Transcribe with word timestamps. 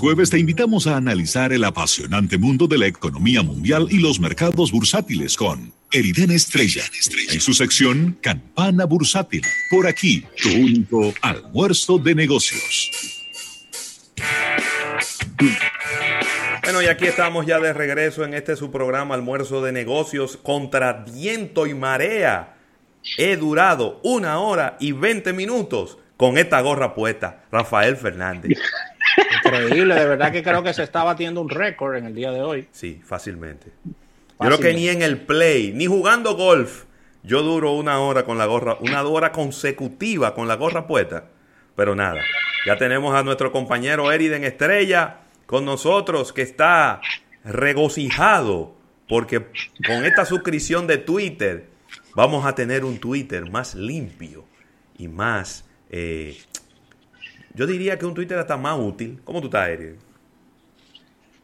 jueves 0.00 0.30
te 0.30 0.38
invitamos 0.38 0.86
a 0.86 0.96
analizar 0.96 1.52
el 1.52 1.62
apasionante 1.62 2.38
mundo 2.38 2.66
de 2.66 2.78
la 2.78 2.86
economía 2.86 3.42
mundial 3.42 3.86
y 3.90 3.98
los 3.98 4.18
mercados 4.18 4.72
bursátiles 4.72 5.36
con 5.36 5.74
Eriden 5.92 6.30
Estrella, 6.30 6.82
en 7.30 7.38
su 7.38 7.52
sección 7.52 8.16
Campana 8.22 8.86
Bursátil. 8.86 9.42
Por 9.70 9.86
aquí, 9.86 10.24
tu 10.42 10.48
único 10.48 11.12
almuerzo 11.20 11.98
de 11.98 12.14
negocios. 12.14 12.90
Bueno, 16.62 16.80
y 16.80 16.86
aquí 16.86 17.04
estamos 17.04 17.44
ya 17.44 17.60
de 17.60 17.74
regreso 17.74 18.24
en 18.24 18.32
este 18.32 18.56
su 18.56 18.70
programa 18.70 19.14
Almuerzo 19.14 19.60
de 19.60 19.72
Negocios 19.72 20.38
contra 20.38 21.04
viento 21.04 21.66
y 21.66 21.74
marea. 21.74 22.56
He 23.18 23.36
durado 23.36 24.00
una 24.02 24.38
hora 24.38 24.78
y 24.80 24.92
20 24.92 25.34
minutos 25.34 25.98
con 26.16 26.38
esta 26.38 26.58
gorra 26.62 26.94
puesta. 26.94 27.44
Rafael 27.52 27.98
Fernández. 27.98 28.58
Increíble, 29.44 29.94
de 29.94 30.06
verdad 30.06 30.32
que 30.32 30.42
creo 30.42 30.62
que 30.62 30.72
se 30.72 30.82
está 30.82 31.04
batiendo 31.04 31.40
un 31.40 31.48
récord 31.48 31.96
en 31.96 32.06
el 32.06 32.14
día 32.14 32.30
de 32.30 32.42
hoy. 32.42 32.68
Sí, 32.72 33.00
fácilmente. 33.04 33.72
Yo 33.84 34.46
creo 34.46 34.58
que 34.58 34.74
ni 34.74 34.88
en 34.88 35.02
el 35.02 35.18
play, 35.18 35.72
ni 35.72 35.86
jugando 35.86 36.34
golf, 36.34 36.84
yo 37.22 37.42
duro 37.42 37.72
una 37.72 38.00
hora 38.00 38.24
con 38.24 38.38
la 38.38 38.46
gorra, 38.46 38.76
una 38.80 39.02
hora 39.02 39.32
consecutiva 39.32 40.34
con 40.34 40.48
la 40.48 40.56
gorra 40.56 40.86
puesta. 40.86 41.24
Pero 41.76 41.94
nada, 41.94 42.20
ya 42.66 42.76
tenemos 42.76 43.14
a 43.14 43.22
nuestro 43.22 43.52
compañero 43.52 44.10
Eriden 44.12 44.44
Estrella 44.44 45.20
con 45.46 45.64
nosotros 45.64 46.32
que 46.32 46.42
está 46.42 47.00
regocijado 47.44 48.74
porque 49.08 49.46
con 49.86 50.04
esta 50.04 50.24
suscripción 50.24 50.86
de 50.86 50.98
Twitter 50.98 51.66
vamos 52.14 52.46
a 52.46 52.54
tener 52.54 52.84
un 52.84 52.98
Twitter 52.98 53.50
más 53.50 53.74
limpio 53.74 54.44
y 54.96 55.08
más 55.08 55.64
eh, 55.90 56.38
yo 57.54 57.66
diría 57.66 57.98
que 57.98 58.06
un 58.06 58.14
Twitter 58.14 58.38
está 58.38 58.56
más 58.56 58.78
útil. 58.78 59.20
¿Cómo 59.24 59.40
tú 59.40 59.46
estás, 59.46 59.68
Eric? 59.68 59.96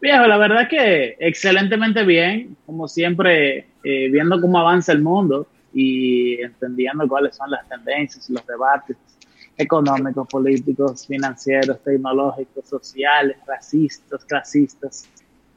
Viejo, 0.01 0.27
la 0.27 0.37
verdad 0.37 0.69
que 0.69 1.17
excelentemente 1.19 2.05
bien, 2.05 2.57
como 2.67 2.87
siempre, 2.87 3.67
eh, 3.83 4.09
viendo 4.11 4.41
cómo 4.41 4.59
avanza 4.59 4.93
el 4.93 5.03
mundo 5.03 5.47
y 5.73 6.41
entendiendo 6.41 7.09
cuáles 7.09 7.37
son 7.37 7.51
las 7.51 7.67
tendencias, 7.69 8.29
los 8.31 8.47
debates 8.47 8.97
económicos, 9.57 10.29
políticos, 10.29 11.07
financieros, 11.07 11.83
tecnológicos, 11.83 12.69
sociales, 12.69 13.37
racistas, 13.47 14.25
clasistas, 14.25 15.09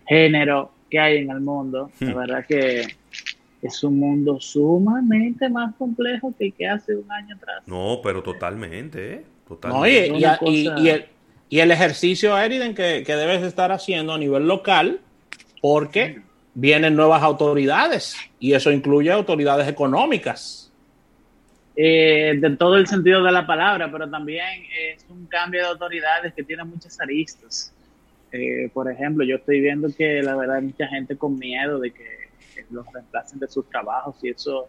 género 0.07 0.71
que 0.89 0.99
hay 0.99 1.17
en 1.17 1.31
el 1.31 1.41
mundo. 1.41 1.91
La 1.99 2.11
hmm. 2.11 2.15
verdad 2.15 2.45
que 2.47 2.87
es 3.61 3.83
un 3.83 3.99
mundo 3.99 4.39
sumamente 4.39 5.49
más 5.49 5.75
complejo 5.75 6.33
que 6.37 6.45
el 6.45 6.53
que 6.53 6.67
hace 6.67 6.95
un 6.95 7.11
año 7.11 7.35
atrás. 7.35 7.63
No, 7.67 7.99
pero 8.01 8.23
totalmente, 8.23 9.13
¿eh? 9.15 9.25
Y, 11.49 11.59
el, 11.59 11.71
ejercicio, 11.71 12.37
Eriden, 12.37 12.75
que, 12.75 13.03
que, 13.05 13.15
debes 13.15 13.41
estar 13.41 13.71
haciendo 13.71 14.13
a 14.13 14.17
nivel 14.17 14.47
local, 14.47 14.99
porque 15.61 16.21
vienen 16.53 16.95
nuevas 16.95 17.23
autoridades 17.23 18.15
y 18.39 18.53
eso 18.53 18.71
incluye 18.71 19.11
autoridades 19.11 19.67
económicas. 19.67 20.71
Eh, 21.81 22.37
de 22.37 22.57
todo 22.57 22.75
el 22.75 22.87
sentido 22.87 23.23
de 23.23 23.31
la 23.31 23.47
palabra, 23.47 23.89
pero 23.89 24.09
también 24.09 24.65
es 24.77 25.05
un 25.09 25.25
cambio 25.27 25.61
de 25.61 25.67
autoridades 25.67 26.33
que 26.33 26.43
tiene 26.43 26.65
muchas 26.65 26.99
aristas. 26.99 27.73
Eh, 28.33 28.69
por 28.73 28.91
ejemplo, 28.91 29.23
yo 29.23 29.37
estoy 29.37 29.61
viendo 29.61 29.87
que 29.95 30.21
la 30.21 30.35
verdad 30.35 30.57
hay 30.57 30.63
mucha 30.63 30.87
gente 30.87 31.15
con 31.15 31.39
miedo 31.39 31.79
de 31.79 31.91
que 31.91 32.29
los 32.69 32.85
reemplacen 32.91 33.39
de 33.39 33.47
sus 33.47 33.69
trabajos 33.69 34.15
y 34.21 34.29
eso 34.29 34.67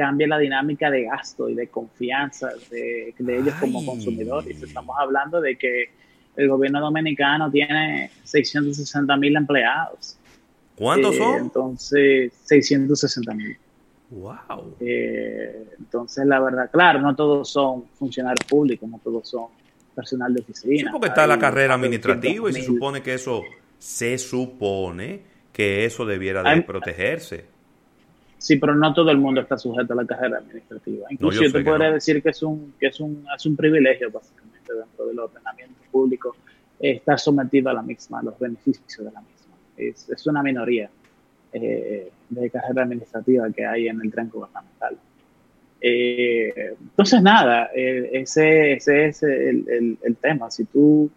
cambia 0.00 0.26
la 0.26 0.38
dinámica 0.38 0.90
de 0.90 1.04
gasto 1.04 1.50
y 1.50 1.54
de 1.54 1.68
confianza 1.68 2.48
de, 2.70 3.14
ellos 3.18 3.54
como 3.60 3.84
consumidores. 3.84 4.62
Estamos 4.62 4.96
hablando 4.98 5.42
de 5.42 5.58
que 5.58 5.90
el 6.36 6.48
gobierno 6.48 6.80
dominicano 6.80 7.50
tiene 7.50 8.10
660 8.24 9.14
mil 9.18 9.36
empleados. 9.36 10.16
¿Cuántos 10.74 11.16
eh, 11.16 11.18
son? 11.18 11.36
Entonces, 11.36 12.32
660 12.44 13.34
mil. 13.34 13.58
Wow. 14.08 14.76
Eh, 14.80 15.66
entonces, 15.78 16.24
la 16.24 16.40
verdad, 16.40 16.70
claro, 16.72 17.02
no 17.02 17.14
todos 17.14 17.50
son 17.50 17.84
funcionarios 17.98 18.46
públicos, 18.48 18.88
no 18.88 18.98
todos 19.04 19.28
son 19.28 19.48
personal 19.94 20.32
de 20.32 20.40
oficina. 20.40 20.76
Sí, 20.78 20.86
porque 20.90 21.08
está 21.08 21.26
la 21.26 21.38
carrera 21.38 21.74
administrativa 21.74 22.48
y 22.48 22.54
se 22.54 22.62
supone 22.62 23.02
que 23.02 23.12
eso, 23.12 23.42
se 23.78 24.16
supone 24.16 25.20
que 25.52 25.84
eso 25.84 26.06
debiera 26.06 26.42
de 26.42 26.62
protegerse. 26.62 27.59
Sí, 28.40 28.56
pero 28.56 28.74
no 28.74 28.94
todo 28.94 29.10
el 29.10 29.18
mundo 29.18 29.42
está 29.42 29.58
sujeto 29.58 29.92
a 29.92 29.96
la 29.96 30.06
carrera 30.06 30.38
administrativa. 30.38 31.06
Incluso 31.10 31.42
yo, 31.42 31.52
te 31.52 31.62
podría 31.62 31.92
decir 31.92 32.22
que 32.22 32.30
es 32.30 32.42
un 32.42 32.72
que 32.80 32.86
es 32.86 32.98
un, 32.98 33.26
es 33.36 33.44
un 33.44 33.54
privilegio 33.54 34.10
básicamente 34.10 34.72
dentro 34.72 35.06
del 35.06 35.18
ordenamiento 35.18 35.78
público 35.90 36.34
estar 36.78 37.20
sometido 37.20 37.68
a 37.68 37.74
la 37.74 37.82
misma, 37.82 38.20
a 38.20 38.22
los 38.22 38.38
beneficios 38.38 39.04
de 39.04 39.12
la 39.12 39.20
misma. 39.20 39.56
Es, 39.76 40.08
es 40.08 40.26
una 40.26 40.42
minoría 40.42 40.88
eh, 41.52 42.10
de 42.30 42.50
carrera 42.50 42.84
administrativa 42.84 43.50
que 43.50 43.66
hay 43.66 43.88
en 43.88 44.00
el 44.00 44.10
tren 44.10 44.30
gubernamental. 44.30 44.96
Eh, 45.82 46.74
entonces, 46.80 47.20
nada, 47.20 47.68
eh, 47.74 48.08
ese, 48.14 48.72
ese, 48.72 49.04
es 49.04 49.22
el, 49.22 49.98
el, 50.02 50.16
tema. 50.16 50.50
Si 50.50 50.64
tú, 50.64 51.10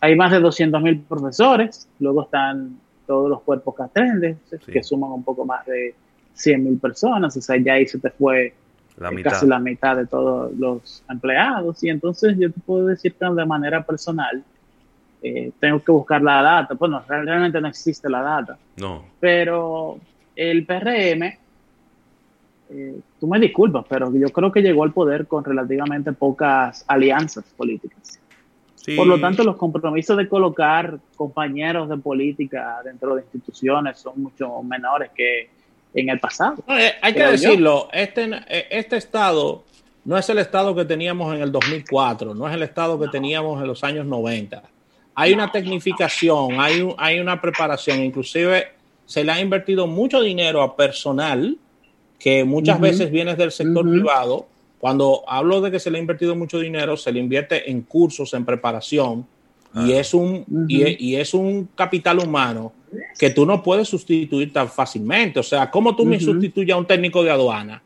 hay 0.00 0.16
más 0.16 0.32
de 0.32 0.40
200.000 0.40 1.04
profesores, 1.04 1.86
luego 2.00 2.22
están 2.22 2.78
todos 3.06 3.28
los 3.28 3.42
cuerpos 3.42 3.74
castrenses, 3.74 4.38
que 4.66 4.82
suman 4.82 5.12
un 5.12 5.24
poco 5.24 5.44
más 5.44 5.66
de 5.66 5.94
100 6.34 6.64
mil 6.64 6.78
personas, 6.78 7.36
o 7.36 7.40
sea, 7.40 7.56
ya 7.56 7.74
ahí 7.74 7.86
se 7.86 7.98
te 7.98 8.10
fue 8.10 8.46
eh, 8.46 9.22
casi 9.22 9.46
la 9.46 9.58
mitad 9.58 9.96
de 9.96 10.06
todos 10.06 10.52
los 10.56 11.02
empleados. 11.08 11.82
Y 11.82 11.88
entonces 11.88 12.36
yo 12.38 12.50
te 12.50 12.60
puedo 12.60 12.86
decir 12.86 13.14
que 13.14 13.26
de 13.26 13.46
manera 13.46 13.84
personal, 13.84 14.42
eh, 15.22 15.52
tengo 15.60 15.82
que 15.82 15.92
buscar 15.92 16.22
la 16.22 16.42
data. 16.42 16.74
Bueno, 16.74 17.02
realmente 17.06 17.60
no 17.60 17.68
existe 17.68 18.08
la 18.08 18.22
data. 18.22 18.58
No. 18.76 19.04
Pero 19.20 19.98
el 20.34 20.66
PRM, 20.66 21.38
eh, 22.70 23.00
tú 23.20 23.26
me 23.28 23.38
disculpas, 23.38 23.84
pero 23.88 24.12
yo 24.14 24.28
creo 24.30 24.50
que 24.50 24.62
llegó 24.62 24.82
al 24.82 24.92
poder 24.92 25.26
con 25.26 25.44
relativamente 25.44 26.12
pocas 26.12 26.84
alianzas 26.88 27.44
políticas. 27.56 28.18
Por 28.96 29.06
lo 29.06 29.20
tanto, 29.20 29.44
los 29.44 29.54
compromisos 29.56 30.16
de 30.16 30.28
colocar 30.28 30.98
compañeros 31.14 31.88
de 31.88 31.98
política 31.98 32.80
dentro 32.84 33.14
de 33.14 33.22
instituciones 33.22 33.98
son 34.00 34.20
mucho 34.20 34.60
menores 34.64 35.12
que 35.14 35.50
en 35.94 36.08
el 36.08 36.20
pasado. 36.20 36.62
Eh, 36.68 36.92
hay 37.00 37.14
que 37.14 37.24
decirlo, 37.24 37.88
este, 37.92 38.30
eh, 38.48 38.66
este 38.70 38.96
estado 38.96 39.64
no 40.04 40.18
es 40.18 40.28
el 40.28 40.38
estado 40.38 40.74
que 40.74 40.84
teníamos 40.84 41.34
en 41.34 41.42
el 41.42 41.52
2004, 41.52 42.34
no 42.34 42.48
es 42.48 42.54
el 42.54 42.62
estado 42.62 42.98
que 42.98 43.08
teníamos 43.08 43.60
en 43.60 43.68
los 43.68 43.84
años 43.84 44.06
90. 44.06 44.62
Hay 45.14 45.32
una 45.32 45.52
tecnificación, 45.52 46.58
hay, 46.58 46.88
hay 46.96 47.20
una 47.20 47.40
preparación, 47.40 48.02
inclusive 48.02 48.68
se 49.04 49.22
le 49.24 49.32
ha 49.32 49.40
invertido 49.40 49.86
mucho 49.86 50.20
dinero 50.22 50.62
a 50.62 50.74
personal 50.76 51.56
que 52.18 52.44
muchas 52.44 52.80
veces 52.80 53.10
viene 53.10 53.34
del 53.34 53.50
sector 53.50 53.88
privado. 53.88 54.46
Cuando 54.78 55.22
hablo 55.26 55.60
de 55.60 55.70
que 55.70 55.78
se 55.78 55.90
le 55.90 55.98
ha 55.98 56.00
invertido 56.00 56.34
mucho 56.34 56.58
dinero, 56.58 56.96
se 56.96 57.12
le 57.12 57.20
invierte 57.20 57.70
en 57.70 57.82
cursos, 57.82 58.32
en 58.34 58.44
preparación, 58.44 59.26
y, 59.74 59.92
es 59.92 60.14
un, 60.14 60.44
y, 60.68 61.14
es 61.16 61.34
un 61.34 61.68
capital 61.74 62.18
humano 62.18 62.72
que 63.18 63.30
tú 63.30 63.46
no 63.46 63.62
puedes 63.62 63.88
sustituir 63.88 64.52
tan 64.52 64.68
fácilmente. 64.68 65.40
O 65.40 65.42
sea, 65.42 65.70
¿cómo 65.70 65.94
tú 65.96 66.04
me 66.04 66.18
sustituyes 66.20 66.74
a 66.74 66.78
un 66.78 66.86
técnico 66.86 67.22
de 67.22 67.30
aduana? 67.30 67.82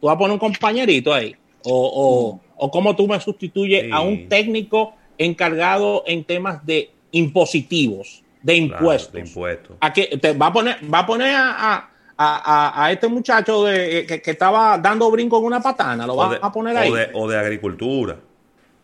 ¿Tú 0.00 0.06
vas 0.06 0.14
a 0.14 0.18
poner 0.18 0.32
un 0.32 0.38
compañerito 0.38 1.12
ahí? 1.12 1.34
¿O, 1.64 2.40
o, 2.56 2.70
cómo 2.70 2.94
tú 2.94 3.08
me 3.08 3.18
sustituyes 3.20 3.92
a 3.92 4.00
un 4.00 4.28
técnico 4.28 4.94
encargado 5.18 6.04
en 6.06 6.24
temas 6.24 6.64
de 6.64 6.90
impositivos, 7.12 8.22
de 8.42 8.56
impuestos? 8.56 9.12
de 9.12 9.20
impuestos. 9.20 9.76
¿A 9.80 9.92
te 9.92 10.32
va 10.32 10.46
a 10.46 10.52
poner, 10.52 10.76
va 10.92 11.00
a, 11.00 11.06
poner 11.06 11.34
a, 11.34 11.90
a, 12.16 12.84
a, 12.84 12.92
este 12.92 13.08
muchacho 13.08 13.64
de, 13.64 14.06
que, 14.06 14.30
estaba 14.30 14.78
dando 14.78 15.10
brinco 15.10 15.38
en 15.38 15.44
una 15.44 15.60
patana? 15.60 16.06
¿Lo 16.06 16.16
va 16.16 16.38
a 16.40 16.52
poner 16.52 16.76
ahí? 16.76 16.92
o 17.12 17.28
de 17.28 17.38
agricultura 17.38 18.16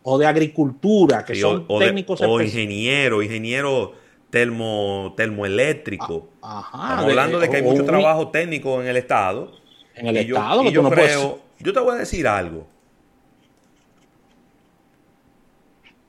o 0.02 0.18
de 0.18 0.26
agricultura, 0.26 1.24
que 1.24 1.34
son 1.34 1.66
técnicos 1.78 2.20
o 2.22 2.40
ingeniero, 2.40 3.22
ingeniero 3.22 3.92
termo, 4.32 5.12
termoeléctrico. 5.14 6.30
Ah, 6.40 6.64
Estamos 6.64 7.04
hablando 7.04 7.38
de 7.38 7.50
que 7.50 7.56
hay 7.56 7.62
mucho 7.62 7.84
trabajo 7.84 8.30
técnico 8.30 8.80
en 8.80 8.88
el 8.88 8.96
Estado. 8.96 9.52
En 9.94 10.06
el 10.06 10.16
Estado, 10.16 10.70
yo, 10.70 10.88
creo, 10.88 11.42
yo 11.58 11.72
te 11.74 11.80
voy 11.80 11.94
a 11.94 11.98
decir 11.98 12.26
algo. 12.26 12.66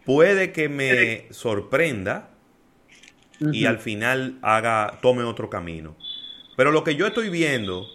Puede 0.05 0.53
que 0.53 0.69
me 0.69 1.25
sorprenda 1.33 2.29
y 3.41 3.65
al 3.65 3.79
final 3.79 4.39
haga, 4.41 4.99
tome 5.01 5.23
otro 5.23 5.49
camino. 5.49 5.97
Pero 6.55 6.71
lo 6.71 6.85
que 6.85 6.95
yo 6.95 7.05
estoy 7.05 7.27
viendo 7.27 7.87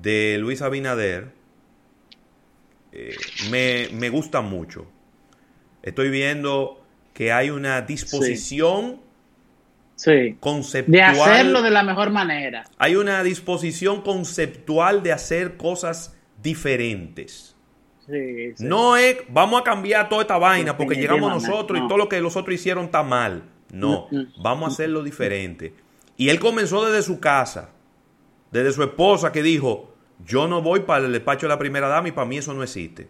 de 0.00 0.38
Luis 0.38 0.62
Abinader 0.62 1.32
eh, 2.92 3.16
me, 3.50 4.10
gusta 4.10 4.42
mucho. 4.42 4.86
Estoy 5.82 6.08
viendo 6.08 6.84
que 7.14 7.32
hay 7.32 7.50
una 7.50 7.80
disposición 7.80 9.07
conceptual. 10.40 10.92
De 10.92 11.02
hacerlo 11.02 11.62
de 11.62 11.70
la 11.70 11.82
mejor 11.82 12.10
manera. 12.10 12.64
Hay 12.78 12.96
una 12.96 13.22
disposición 13.22 14.02
conceptual 14.02 15.02
de 15.02 15.12
hacer 15.12 15.56
cosas 15.56 16.16
diferentes. 16.42 17.56
No 18.58 18.96
es, 18.96 19.18
vamos 19.28 19.60
a 19.60 19.64
cambiar 19.64 20.08
toda 20.08 20.22
esta 20.22 20.38
vaina 20.38 20.76
porque 20.76 20.96
llegamos 20.96 21.30
nosotros 21.30 21.78
y 21.78 21.86
todo 21.88 21.98
lo 21.98 22.08
que 22.08 22.20
los 22.20 22.36
otros 22.36 22.54
hicieron 22.54 22.86
está 22.86 23.02
mal. 23.02 23.44
No, 23.70 24.08
mm, 24.10 24.16
mm. 24.16 24.32
vamos 24.42 24.70
a 24.70 24.72
hacerlo 24.72 25.02
diferente. 25.02 25.74
Y 26.16 26.30
él 26.30 26.40
comenzó 26.40 26.86
desde 26.86 27.02
su 27.02 27.20
casa, 27.20 27.70
desde 28.50 28.72
su 28.72 28.82
esposa 28.82 29.30
que 29.30 29.42
dijo, 29.42 29.94
yo 30.24 30.48
no 30.48 30.62
voy 30.62 30.80
para 30.80 31.04
el 31.04 31.12
despacho 31.12 31.46
de 31.46 31.50
la 31.50 31.58
primera 31.58 31.88
dama 31.88 32.08
y 32.08 32.12
para 32.12 32.26
mí 32.26 32.38
eso 32.38 32.54
no 32.54 32.62
existe. 32.62 33.08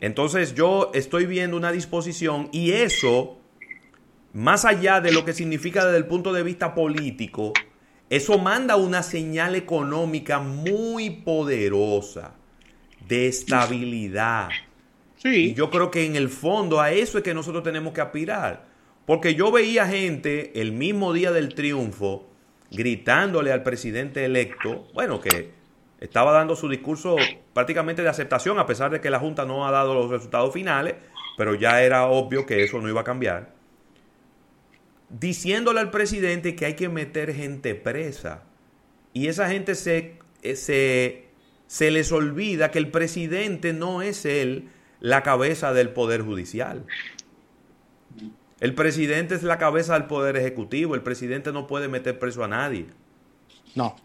Entonces 0.00 0.54
yo 0.54 0.90
estoy 0.94 1.26
viendo 1.26 1.58
una 1.58 1.72
disposición 1.72 2.48
y 2.52 2.72
eso, 2.72 3.38
más 4.32 4.64
allá 4.64 5.00
de 5.00 5.12
lo 5.12 5.24
que 5.24 5.32
significa 5.32 5.84
desde 5.84 5.98
el 5.98 6.06
punto 6.06 6.32
de 6.32 6.42
vista 6.42 6.74
político, 6.74 7.52
eso 8.10 8.38
manda 8.38 8.76
una 8.76 9.02
señal 9.02 9.54
económica 9.54 10.38
muy 10.38 11.10
poderosa 11.10 12.34
de 13.08 13.26
estabilidad. 13.26 14.48
Sí. 15.16 15.50
Y 15.50 15.54
yo 15.54 15.70
creo 15.70 15.90
que 15.90 16.04
en 16.04 16.16
el 16.16 16.28
fondo 16.28 16.80
a 16.80 16.92
eso 16.92 17.18
es 17.18 17.24
que 17.24 17.34
nosotros 17.34 17.62
tenemos 17.62 17.92
que 17.92 18.00
aspirar. 18.00 18.66
Porque 19.06 19.34
yo 19.34 19.50
veía 19.50 19.86
gente 19.86 20.60
el 20.60 20.72
mismo 20.72 21.12
día 21.12 21.32
del 21.32 21.54
triunfo 21.54 22.28
gritándole 22.70 23.52
al 23.52 23.62
presidente 23.62 24.24
electo, 24.24 24.88
bueno, 24.94 25.20
que 25.20 25.50
estaba 26.00 26.32
dando 26.32 26.56
su 26.56 26.68
discurso 26.68 27.16
prácticamente 27.52 28.02
de 28.02 28.08
aceptación, 28.08 28.58
a 28.58 28.66
pesar 28.66 28.90
de 28.90 29.00
que 29.00 29.10
la 29.10 29.18
Junta 29.18 29.44
no 29.44 29.66
ha 29.66 29.70
dado 29.70 29.94
los 29.94 30.10
resultados 30.10 30.52
finales, 30.52 30.94
pero 31.36 31.54
ya 31.54 31.82
era 31.82 32.06
obvio 32.06 32.46
que 32.46 32.62
eso 32.64 32.80
no 32.80 32.88
iba 32.88 33.02
a 33.02 33.04
cambiar, 33.04 33.52
diciéndole 35.18 35.80
al 35.80 35.90
presidente 35.90 36.56
que 36.56 36.66
hay 36.66 36.74
que 36.74 36.88
meter 36.88 37.34
gente 37.34 37.74
presa. 37.74 38.42
Y 39.12 39.28
esa 39.28 39.48
gente 39.48 39.74
se, 39.74 40.16
eh, 40.42 40.56
se, 40.56 41.26
se 41.66 41.90
les 41.90 42.10
olvida 42.12 42.70
que 42.70 42.78
el 42.78 42.90
presidente 42.90 43.72
no 43.72 44.02
es 44.02 44.24
él 44.24 44.68
la 45.00 45.22
cabeza 45.22 45.72
del 45.72 45.90
Poder 45.90 46.22
Judicial. 46.22 46.84
El 48.60 48.74
presidente 48.74 49.34
es 49.34 49.42
la 49.42 49.58
cabeza 49.58 49.94
del 49.94 50.04
poder 50.04 50.36
ejecutivo. 50.36 50.94
El 50.94 51.02
presidente 51.02 51.52
no 51.52 51.66
puede 51.66 51.88
meter 51.88 52.20
preso 52.20 52.44
a 52.44 52.48
nadie. 52.48 52.86
No. 53.74 53.96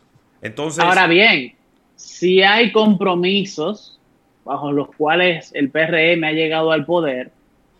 Entonces. 0.42 0.84
Ahora 0.84 1.06
bien, 1.06 1.54
si 1.96 2.42
hay 2.42 2.72
compromisos 2.72 4.00
bajo 4.44 4.72
los 4.72 4.88
cuales 4.96 5.52
el 5.54 5.70
PRM 5.70 6.24
ha 6.24 6.32
llegado 6.32 6.72
al 6.72 6.88
poder, 6.88 7.32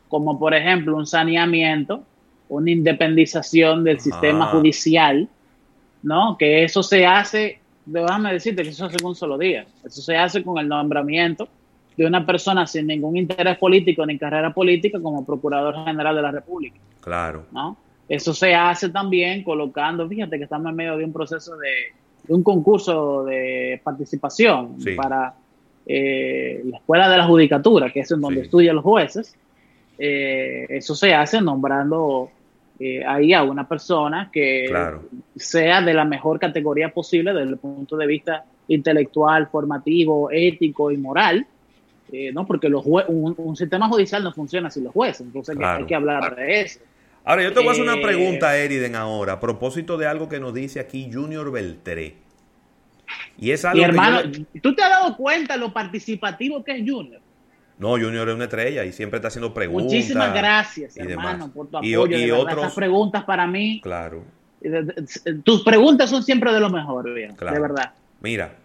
como 0.08 0.38
por 0.38 0.54
ejemplo 0.54 0.96
un 0.96 1.08
saneamiento, 1.08 2.04
una 2.50 2.72
independización 2.72 3.84
del 3.84 4.00
sistema 4.00 4.48
judicial, 4.48 5.28
¿no? 6.04 6.38
Que 6.38 6.64
eso 6.64 6.84
se 6.84 7.06
hace, 7.06 7.60
déjame 7.86 8.34
decirte 8.34 8.64
que 8.64 8.70
eso 8.70 8.80
se 8.80 8.86
hace 8.86 8.98
en 9.00 9.06
un 9.06 9.16
solo 9.16 9.38
día. 9.38 9.66
Eso 9.84 10.02
se 10.02 10.18
hace 10.18 10.44
con 10.44 10.58
el 10.58 10.68
nombramiento 10.68 11.48
de 11.98 12.06
una 12.06 12.26
persona 12.26 12.68
sin 12.68 12.88
ningún 12.88 13.18
interés 13.18 13.58
político 13.58 14.06
ni 14.06 14.18
carrera 14.18 14.54
política 14.54 15.00
como 15.02 15.26
Procurador 15.26 15.84
General 15.84 16.16
de 16.16 16.22
la 16.22 16.32
República. 16.32 16.78
Claro. 17.02 17.46
¿no? 17.52 17.76
Eso 18.08 18.34
se 18.34 18.54
hace 18.54 18.90
también 18.90 19.44
colocando, 19.44 20.08
fíjate 20.08 20.38
que 20.38 20.44
estamos 20.44 20.70
en 20.70 20.76
medio 20.76 20.96
de 20.96 21.04
un 21.04 21.12
proceso 21.12 21.58
de, 21.58 21.94
un 22.30 22.44
concurso 22.44 23.24
de 23.26 23.82
participación 23.84 24.78
para 24.96 25.34
eh, 25.86 26.62
la 26.66 26.78
Escuela 26.78 27.10
de 27.10 27.18
la 27.18 27.26
Judicatura, 27.26 27.92
que 27.92 28.02
es 28.02 28.12
en 28.12 28.22
donde 28.22 28.42
estudian 28.42 28.76
los 28.76 28.84
jueces. 28.84 29.36
Eh, 29.98 30.68
eso 30.70 30.94
se 30.94 31.14
hace 31.14 31.42
nombrando 31.42 32.30
eh, 32.80 33.04
ahí 33.06 33.34
a 33.34 33.44
una 33.44 33.68
persona 33.68 34.30
que 34.32 34.70
sea 35.36 35.82
de 35.82 35.94
la 35.94 36.06
mejor 36.06 36.40
categoría 36.40 36.94
posible 36.94 37.34
desde 37.34 37.50
el 37.50 37.58
punto 37.58 37.98
de 37.98 38.08
vista 38.08 38.46
intelectual, 38.68 39.48
formativo, 39.48 40.30
ético 40.32 40.92
y 40.92 40.98
moral 40.98 41.48
eh, 42.12 42.32
¿no? 42.32 42.46
Porque 42.46 42.70
los 42.70 42.84
un, 42.86 43.56
sistema 43.58 43.90
judicial 43.90 44.24
no 44.24 44.32
funciona 44.32 44.70
sin 44.70 44.86
los 44.86 44.94
jueces, 44.94 45.22
entonces 45.22 45.58
hay 45.60 45.86
que 45.86 45.96
hablar 45.96 46.36
de 46.36 46.62
eso. 46.62 46.80
Ahora, 47.26 47.44
yo 47.44 47.52
te 47.52 47.60
voy 47.60 47.68
a 47.68 47.72
hacer 47.72 47.84
una 47.84 47.96
eh, 47.96 48.02
pregunta, 48.02 48.58
Eriden, 48.58 48.96
ahora, 48.96 49.34
a 49.34 49.40
propósito 49.42 49.98
de 49.98 50.08
algo 50.08 50.30
que 50.30 50.40
nos 50.40 50.54
dice 50.54 50.80
aquí 50.80 51.10
Junior 51.12 51.52
Beltré. 51.52 52.16
Y 53.38 53.52
es 53.52 53.66
algo 53.66 53.84
hermano, 53.84 54.22
¿tú 54.62 54.74
te 54.74 54.82
has 54.82 54.90
dado 54.90 55.18
cuenta 55.18 55.58
lo 55.58 55.74
participativo 55.74 56.64
que 56.64 56.78
es 56.78 56.90
Junior? 56.90 57.22
No, 57.80 57.92
Junior 57.92 58.28
es 58.28 58.36
una 58.36 58.46
estrella 58.46 58.86
y 58.86 58.92
siempre 58.92 59.18
está 59.18 59.28
haciendo 59.28 59.54
preguntas. 59.54 59.86
Muchísimas 59.86 60.34
gracias, 60.34 60.98
hermano, 60.98 61.52
por 61.52 61.68
tu 61.68 61.78
apoyo. 61.78 62.08
Y, 62.08 62.32
otras 62.32 62.74
preguntas 62.74 63.24
para 63.24 63.46
mí. 63.46 63.80
Claro. 63.82 64.24
Tus 65.44 65.64
preguntas 65.64 66.10
son 66.10 66.24
siempre 66.24 66.52
de 66.52 66.60
lo 66.60 66.70
mejor, 66.70 67.14
bien, 67.14 67.36
de 67.36 67.60
verdad. 67.60 67.94
Mira, 68.20 68.56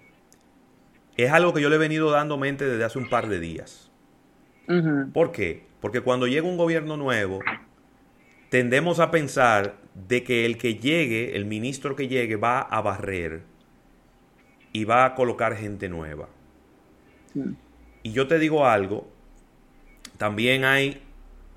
es 1.16 1.30
algo 1.30 1.52
que 1.52 1.60
yo 1.60 1.68
le 1.68 1.76
he 1.76 1.78
venido 1.78 2.10
dando 2.10 2.38
mente 2.38 2.64
desde 2.66 2.84
hace 2.84 2.98
un 2.98 3.08
par 3.08 3.28
de 3.28 3.38
días. 3.38 3.90
¿Por 5.12 5.32
qué? 5.32 5.66
Porque 5.80 6.00
cuando 6.00 6.26
llega 6.26 6.46
un 6.46 6.56
gobierno 6.56 6.96
nuevo, 6.96 7.40
tendemos 8.48 9.00
a 9.00 9.10
pensar 9.10 9.76
de 9.94 10.24
que 10.24 10.46
el 10.46 10.56
que 10.56 10.76
llegue, 10.76 11.36
el 11.36 11.44
ministro 11.44 11.94
que 11.96 12.08
llegue, 12.08 12.36
va 12.36 12.60
a 12.60 12.80
barrer 12.80 13.42
y 14.72 14.84
va 14.84 15.04
a 15.04 15.14
colocar 15.14 15.56
gente 15.56 15.90
nueva. 15.90 16.28
Y 18.02 18.12
yo 18.12 18.26
te 18.26 18.38
digo 18.38 18.66
algo, 18.66 19.08
también 20.18 20.64
hay, 20.64 21.02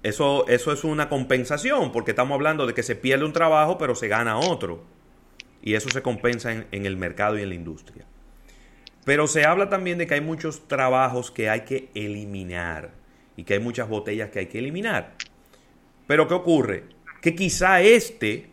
eso, 0.04 0.48
eso 0.48 0.72
es 0.72 0.84
una 0.84 1.10
compensación, 1.10 1.92
porque 1.92 2.12
estamos 2.12 2.36
hablando 2.36 2.68
de 2.68 2.74
que 2.74 2.84
se 2.84 2.96
pierde 2.96 3.26
un 3.26 3.34
trabajo, 3.34 3.78
pero 3.78 3.96
se 3.96 4.08
gana 4.08 4.38
otro. 4.38 4.84
Y 5.62 5.74
eso 5.74 5.90
se 5.90 6.02
compensa 6.02 6.52
en 6.52 6.86
el 6.86 6.96
mercado 6.96 7.40
y 7.40 7.42
en 7.42 7.50
la 7.50 7.56
industria. 7.56 8.06
Pero 9.06 9.28
se 9.28 9.46
habla 9.46 9.70
también 9.70 10.00
de 10.00 10.08
que 10.08 10.16
hay 10.16 10.22
muchos 10.22 10.68
trabajos 10.68 11.30
que 11.32 11.50
hay 11.50 11.62
que 11.62 11.90
eliminar 11.94 12.92
y 13.38 13.44
que 13.44 13.54
hay 13.54 13.60
muchas 13.60 13.88
botellas 13.88 14.32
que 14.32 14.40
hay 14.40 14.46
que 14.48 14.60
eliminar. 14.60 15.14
Pero 16.08 16.28
¿qué 16.28 16.34
ocurre? 16.34 16.84
Que 17.22 17.36
quizá 17.36 17.82
este 17.82 18.50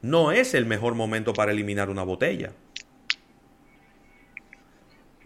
no 0.00 0.30
es 0.30 0.54
el 0.54 0.66
mejor 0.66 0.94
momento 0.94 1.32
para 1.32 1.50
eliminar 1.50 1.90
una 1.90 2.04
botella. 2.04 2.52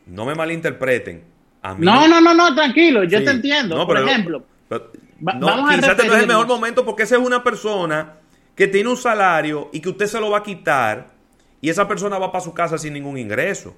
No 0.06 0.24
me 0.24 0.34
malinterpreten. 0.34 1.22
No, 1.78 2.08
no, 2.08 2.20
no, 2.20 2.34
no, 2.34 2.54
tranquilo, 2.54 3.04
yo 3.04 3.22
te 3.22 3.30
entiendo. 3.30 3.86
Por 3.86 3.98
ejemplo, 3.98 4.44
no, 5.20 5.68
quizás 5.68 5.90
este 5.90 6.06
no 6.06 6.14
es 6.14 6.22
el 6.22 6.26
mejor 6.26 6.46
momento 6.46 6.84
porque 6.84 7.04
esa 7.04 7.16
es 7.16 7.22
una 7.22 7.42
persona 7.44 8.14
que 8.54 8.66
tiene 8.66 8.88
un 8.88 8.96
salario 8.96 9.70
y 9.72 9.80
que 9.80 9.90
usted 9.90 10.06
se 10.06 10.20
lo 10.20 10.30
va 10.30 10.38
a 10.38 10.42
quitar 10.42 11.12
y 11.60 11.70
esa 11.70 11.86
persona 11.86 12.18
va 12.18 12.32
para 12.32 12.44
su 12.44 12.52
casa 12.52 12.76
sin 12.78 12.92
ningún 12.92 13.16
ingreso. 13.16 13.76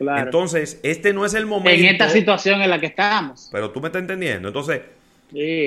Entonces, 0.00 0.80
este 0.82 1.12
no 1.12 1.24
es 1.24 1.34
el 1.34 1.46
momento. 1.46 1.80
En 1.80 1.86
esta 1.86 2.08
situación 2.08 2.60
en 2.60 2.70
la 2.70 2.80
que 2.80 2.86
estamos. 2.86 3.48
Pero 3.52 3.70
tú 3.70 3.80
me 3.80 3.86
estás 3.86 4.00
entendiendo. 4.00 4.48
Entonces, 4.48 4.80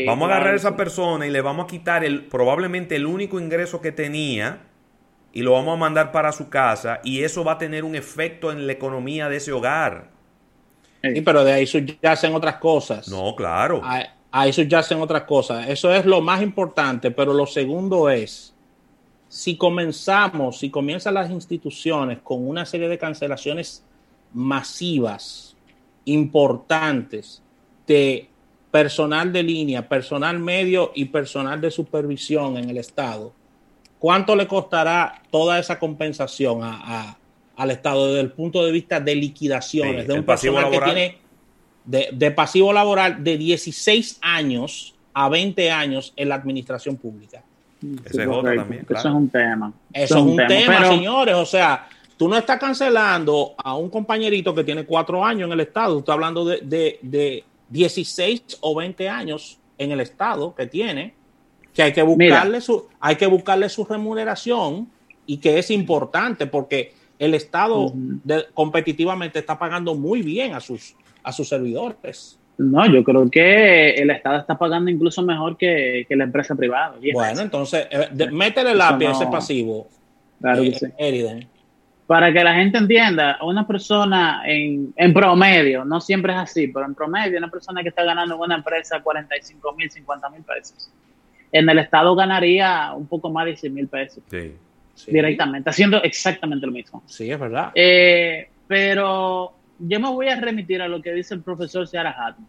vamos 0.06 0.30
a 0.30 0.34
agarrar 0.34 0.54
a 0.54 0.58
esa 0.58 0.76
persona 0.76 1.26
y 1.26 1.32
le 1.32 1.42
vamos 1.42 1.66
a 1.66 1.68
quitar 1.68 2.04
el, 2.04 2.26
probablemente 2.26 2.98
el 2.98 3.06
único 3.06 3.40
ingreso 3.40 3.80
que 3.82 3.94
tenía 3.94 4.60
y 5.32 5.42
lo 5.42 5.54
vamos 5.54 5.76
a 5.76 5.78
mandar 5.78 6.12
para 6.12 6.32
su 6.32 6.50
casa 6.50 7.00
y 7.04 7.24
eso 7.24 7.44
va 7.44 7.54
a 7.54 7.58
tener 7.58 7.84
un 7.84 7.96
efecto 7.96 8.52
en 8.52 8.68
la 8.68 8.74
economía 8.74 9.30
de 9.30 9.38
ese 9.38 9.52
hogar. 9.52 10.15
Sí, 11.14 11.22
pero 11.22 11.44
de 11.44 11.54
ahí 11.54 11.68
subyacen 11.68 12.34
otras 12.34 12.56
cosas. 12.56 13.08
No, 13.08 13.36
claro. 13.36 13.82
Ahí, 13.84 14.04
ahí 14.32 14.54
subyacen 14.54 15.02
otras 15.02 15.24
cosas. 15.24 15.68
Eso 15.70 15.94
es 15.94 16.06
lo 16.06 16.22
más 16.22 16.42
importante, 16.42 17.12
pero 17.12 17.34
lo 17.34 17.46
segundo 17.46 18.10
es, 18.10 18.54
si 19.28 19.58
comenzamos, 19.58 20.60
si 20.60 20.70
comienzan 20.70 21.14
las 21.14 21.30
instituciones 21.30 22.20
con 22.24 22.48
una 22.48 22.66
serie 22.66 22.88
de 22.88 22.98
cancelaciones 22.98 23.84
masivas, 24.34 25.56
importantes, 26.06 27.42
de 27.88 28.30
personal 28.72 29.32
de 29.32 29.44
línea, 29.44 29.88
personal 29.88 30.40
medio 30.40 30.92
y 30.96 31.06
personal 31.06 31.62
de 31.62 31.72
supervisión 31.72 32.58
en 32.58 32.70
el 32.70 32.78
Estado, 32.78 33.34
¿cuánto 34.00 34.36
le 34.36 34.48
costará 34.48 35.22
toda 35.32 35.60
esa 35.60 35.80
compensación 35.80 36.62
al 37.56 37.72
Estado 37.72 38.08
desde 38.08 38.22
el 38.22 38.32
punto 38.32 38.66
de 38.66 38.72
vista 38.72 39.00
de 39.00 39.16
liquidaciones 39.16 40.08
de 40.08 40.14
un 40.14 40.24
personal 40.24 40.70
que 40.70 40.80
tiene 40.80 41.18
de, 41.86 42.32
pasivo 42.32 42.74
laboral 42.74 43.24
de 43.24 43.38
16 43.38 44.20
años 44.22 44.96
a 45.14 45.30
20 45.30 45.72
años 45.72 46.14
en 46.16 46.30
la 46.30 46.36
administración 46.36 46.98
pública? 46.98 47.44
Ese 48.06 48.24
es 48.24 48.30
también. 48.30 48.86
Eso 48.90 49.08
es 49.08 49.14
un 49.14 49.30
tema. 49.30 49.74
Eso, 49.94 50.18
es 50.18 50.24
un, 50.24 50.38
tema, 50.48 50.88
señores. 50.88 51.36
O 51.36 51.46
sea, 51.46 51.88
Tú 52.18 52.30
no 52.30 52.38
estás 52.38 52.60
cancelando 52.60 53.56
a 53.58 53.76
un 53.76 53.90
compañerito 53.90 54.56
que 54.56 54.64
tiene 54.64 54.86
cuatro 54.86 55.24
años 55.24 55.48
en 55.48 55.54
el 55.54 55.60
Estado. 55.60 55.94
Tú 55.94 56.00
estás 56.00 56.14
hablando 56.14 56.46
de, 56.46 57.00
de, 57.02 57.44
16 57.68 58.60
o 58.62 58.76
20 58.76 59.10
años 59.10 59.60
en 59.78 59.92
el 59.92 60.00
Estado 60.00 60.56
que 60.56 60.68
tiene, 60.68 61.14
que 61.74 61.82
hay 61.84 61.92
que 61.92 62.04
buscarle, 62.04 62.62
su, 62.62 62.88
hay 63.00 63.18
que 63.18 63.26
buscarle 63.26 63.68
su 63.70 63.84
remuneración 63.84 64.88
y 65.26 65.38
que 65.38 65.60
es 65.60 65.72
importante 65.72 66.46
porque 66.46 66.94
el 67.20 67.34
Estado 67.34 67.94
competitivamente 68.54 69.40
está 69.40 69.58
pagando 69.58 69.96
muy 69.96 70.22
bien 70.22 70.54
a 70.54 70.60
sus, 70.60 70.96
a 71.24 71.32
sus 71.32 71.48
servidores. 71.48 72.40
No, 72.58 72.86
yo 72.88 73.04
creo 73.04 73.30
que 73.30 73.96
el 73.96 74.10
Estado 74.12 74.40
está 74.40 74.58
pagando 74.58 74.90
incluso 74.90 75.22
mejor 75.22 75.58
que, 75.58 76.06
la 76.10 76.24
empresa 76.24 76.56
privada. 76.56 76.96
Bueno, 77.14 77.42
entonces, 77.42 77.88
eh, 77.92 78.30
métele 78.32 78.74
lápiz 78.74 79.08
a 79.08 79.12
ese 79.12 79.28
pasivo. 79.28 79.88
Claro 80.40 80.62
que 80.62 80.70
eh, 80.70 81.40
sí. 81.40 81.48
para 82.08 82.32
que 82.32 82.44
la 82.44 82.54
gente 82.56 82.78
entienda, 82.78 83.38
una 83.42 83.66
persona 83.66 84.44
en, 84.46 84.94
en, 84.96 85.14
promedio, 85.14 85.84
no 85.84 86.00
siempre 86.00 86.34
es 86.34 86.40
así, 86.40 86.68
pero 86.68 86.86
en 86.86 86.96
promedio, 86.96 87.38
una 87.38 87.50
persona 87.50 87.82
que 87.82 87.90
está 87.90 88.04
ganando 88.04 88.36
en 88.36 88.42
una 88.42 88.56
empresa 88.56 89.02
45 89.02 89.74
mil, 89.74 89.90
50 89.90 90.30
mil 90.30 90.44
pesos, 90.44 90.92
en 91.52 91.70
el 91.70 91.80
Estado 91.80 92.16
ganaría 92.16 92.94
un 92.96 93.08
poco 93.08 93.30
más 93.30 93.46
de 93.46 93.56
100 93.56 93.74
mil 93.74 93.88
pesos. 93.88 94.24
Directamente, 95.08 95.70
haciendo 95.70 96.02
exactamente 96.04 96.66
lo 96.66 96.72
mismo. 96.72 97.04
Sí, 97.06 97.30
es 97.30 97.40
verdad. 97.40 97.72
Eh, 97.76 98.48
pero 98.68 99.54
yo 99.80 100.00
me 100.00 100.10
voy 100.10 100.30
a 100.30 100.40
remitir 100.40 100.82
a 100.82 100.88
lo 100.88 101.02
que 101.02 101.14
dice 101.14 101.34
el 101.34 101.42
profesor 101.42 101.88
Seara 101.88 102.12
Hatton. 102.12 102.48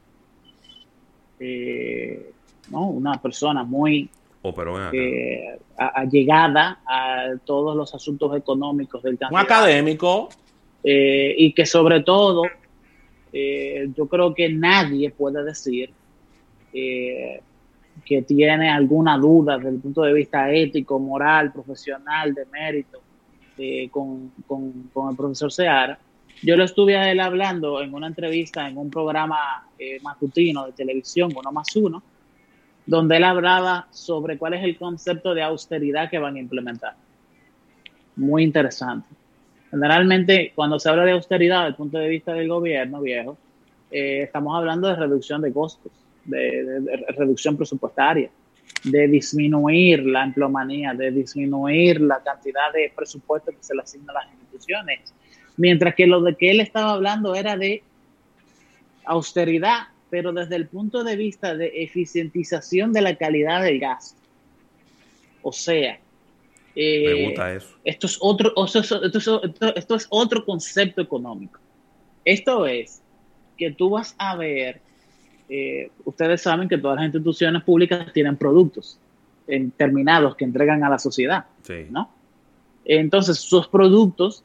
Eh, 1.38 2.30
¿no? 2.70 2.88
Una 2.88 3.20
persona 3.20 3.62
muy 3.62 4.08
oh, 4.42 4.54
eh, 4.92 5.58
allegada 5.76 6.80
a 6.86 7.34
todos 7.44 7.76
los 7.76 7.94
asuntos 7.94 8.36
económicos 8.36 9.02
del 9.02 9.18
Un 9.30 9.38
académico. 9.38 10.28
Eh, 10.82 11.34
y 11.36 11.52
que 11.52 11.66
sobre 11.66 12.02
todo, 12.02 12.44
yo 13.32 14.06
creo 14.06 14.32
que 14.32 14.48
nadie 14.48 15.10
puede 15.10 15.44
decir 15.44 15.90
que 18.06 18.22
tiene 18.22 18.70
alguna 18.70 19.18
duda 19.18 19.56
desde 19.56 19.70
el 19.70 19.80
punto 19.80 20.02
de 20.02 20.14
vista 20.14 20.50
ético, 20.50 20.98
moral, 20.98 21.52
profesional, 21.52 22.32
de 22.32 22.46
mérito 22.46 23.00
con, 23.90 24.30
con 24.46 25.10
el 25.10 25.16
profesor 25.16 25.52
Seara 25.52 25.98
yo 26.42 26.56
lo 26.56 26.64
estuve 26.64 26.96
a 26.96 27.10
él 27.10 27.20
hablando 27.20 27.80
en 27.80 27.94
una 27.94 28.08
entrevista 28.08 28.68
en 28.68 28.76
un 28.76 28.90
programa 28.90 29.66
eh, 29.78 29.98
matutino 30.02 30.66
de 30.66 30.72
televisión, 30.72 31.32
uno 31.34 31.50
más 31.52 31.74
uno, 31.76 32.02
donde 32.84 33.16
él 33.16 33.24
hablaba 33.24 33.88
sobre 33.90 34.36
cuál 34.36 34.54
es 34.54 34.62
el 34.62 34.76
concepto 34.76 35.34
de 35.34 35.42
austeridad 35.42 36.10
que 36.10 36.18
van 36.18 36.36
a 36.36 36.38
implementar. 36.38 36.94
Muy 38.16 38.42
interesante. 38.44 39.08
Generalmente, 39.70 40.52
cuando 40.54 40.78
se 40.78 40.88
habla 40.88 41.04
de 41.04 41.12
austeridad 41.12 41.60
desde 41.60 41.68
el 41.70 41.74
punto 41.74 41.98
de 41.98 42.08
vista 42.08 42.32
del 42.32 42.48
gobierno 42.48 43.00
viejo, 43.00 43.36
eh, 43.90 44.22
estamos 44.22 44.56
hablando 44.56 44.88
de 44.88 44.96
reducción 44.96 45.40
de 45.40 45.52
costos, 45.52 45.92
de, 46.26 46.80
de, 46.80 47.04
reducción 47.16 47.56
presupuestaria, 47.56 48.30
de 48.84 49.08
disminuir 49.08 50.04
la 50.04 50.24
empleomanía, 50.24 50.94
de 50.94 51.10
disminuir 51.10 52.00
la 52.00 52.22
cantidad 52.22 52.72
de 52.72 52.92
presupuesto 52.94 53.50
que 53.52 53.62
se 53.62 53.74
le 53.74 53.82
asigna 53.82 54.12
a 54.12 54.24
las 54.24 54.32
instituciones 54.32 55.00
Mientras 55.56 55.94
que 55.94 56.06
lo 56.06 56.20
de 56.20 56.36
que 56.36 56.50
él 56.50 56.60
estaba 56.60 56.92
hablando 56.92 57.34
era 57.34 57.56
de 57.56 57.82
austeridad, 59.04 59.88
pero 60.10 60.32
desde 60.32 60.56
el 60.56 60.66
punto 60.68 61.02
de 61.02 61.16
vista 61.16 61.54
de 61.54 61.82
eficientización 61.82 62.92
de 62.92 63.00
la 63.00 63.16
calidad 63.16 63.62
del 63.62 63.80
gasto. 63.80 64.20
O 65.42 65.52
sea, 65.52 65.98
eh, 66.74 67.34
Esto 67.84 68.06
es 68.06 68.18
otro, 68.20 68.52
esto, 68.66 69.94
es 69.96 70.06
otro 70.10 70.44
concepto 70.44 71.00
económico. 71.00 71.58
Esto 72.24 72.66
es 72.66 73.00
que 73.56 73.70
tú 73.70 73.90
vas 73.90 74.14
a 74.18 74.36
ver, 74.36 74.82
eh, 75.48 75.90
ustedes 76.04 76.42
saben 76.42 76.68
que 76.68 76.78
todas 76.78 76.96
las 76.96 77.06
instituciones 77.06 77.62
públicas 77.62 78.12
tienen 78.12 78.36
productos 78.36 78.98
terminados 79.76 80.34
que 80.34 80.44
entregan 80.44 80.82
a 80.82 80.90
la 80.90 80.98
sociedad, 80.98 81.46
¿no? 81.90 82.10
Entonces, 82.84 83.38
sus 83.38 83.68
productos 83.68 84.44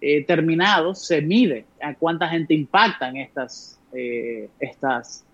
eh, 0.00 0.24
terminado 0.24 0.94
se 0.94 1.20
mide 1.20 1.66
a 1.80 1.94
cuánta 1.94 2.28
gente 2.28 2.54
impactan 2.54 3.16
estas, 3.16 3.78
eh, 3.92 4.48
estas, 4.58 5.24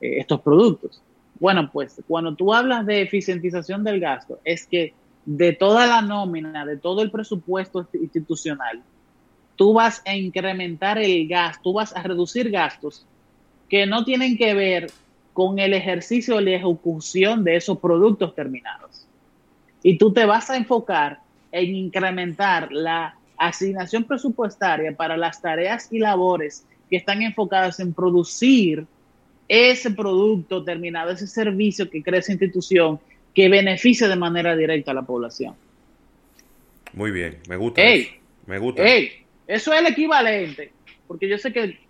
eh, 0.00 0.18
estos 0.18 0.40
productos. 0.40 1.02
Bueno, 1.40 1.70
pues 1.72 2.00
cuando 2.06 2.34
tú 2.34 2.54
hablas 2.54 2.86
de 2.86 3.02
eficientización 3.02 3.82
del 3.82 3.98
gasto, 3.98 4.38
es 4.44 4.66
que 4.66 4.94
de 5.24 5.52
toda 5.52 5.86
la 5.86 6.00
nómina, 6.00 6.64
de 6.64 6.76
todo 6.76 7.02
el 7.02 7.10
presupuesto 7.10 7.88
institucional, 7.92 8.82
tú 9.56 9.72
vas 9.72 10.02
a 10.06 10.14
incrementar 10.14 10.98
el 10.98 11.26
gasto, 11.26 11.62
tú 11.64 11.72
vas 11.72 11.94
a 11.96 12.02
reducir 12.02 12.50
gastos 12.50 13.06
que 13.74 13.86
no 13.86 14.04
tienen 14.04 14.36
que 14.36 14.54
ver 14.54 14.86
con 15.32 15.58
el 15.58 15.74
ejercicio 15.74 16.36
o 16.36 16.40
la 16.40 16.52
ejecución 16.52 17.42
de 17.42 17.56
esos 17.56 17.76
productos 17.80 18.32
terminados. 18.32 19.04
Y 19.82 19.98
tú 19.98 20.12
te 20.12 20.24
vas 20.26 20.48
a 20.48 20.56
enfocar 20.56 21.18
en 21.50 21.74
incrementar 21.74 22.70
la 22.70 23.16
asignación 23.36 24.04
presupuestaria 24.04 24.94
para 24.96 25.16
las 25.16 25.42
tareas 25.42 25.88
y 25.90 25.98
labores 25.98 26.64
que 26.88 26.98
están 26.98 27.22
enfocadas 27.22 27.80
en 27.80 27.92
producir 27.92 28.86
ese 29.48 29.90
producto 29.90 30.62
terminado, 30.62 31.10
ese 31.10 31.26
servicio 31.26 31.90
que 31.90 32.00
crea 32.00 32.20
esa 32.20 32.30
institución 32.30 33.00
que 33.34 33.48
beneficie 33.48 34.06
de 34.06 34.14
manera 34.14 34.54
directa 34.54 34.92
a 34.92 34.94
la 34.94 35.02
población. 35.02 35.56
Muy 36.92 37.10
bien, 37.10 37.38
me 37.48 37.56
gusta. 37.56 37.82
eso. 37.82 38.10
Me 38.46 38.58
gusta. 38.58 38.84
eso 38.84 39.72
es 39.72 39.80
el 39.80 39.86
equivalente, 39.88 40.70
porque 41.08 41.28
yo 41.28 41.38
sé 41.38 41.52
que 41.52 41.83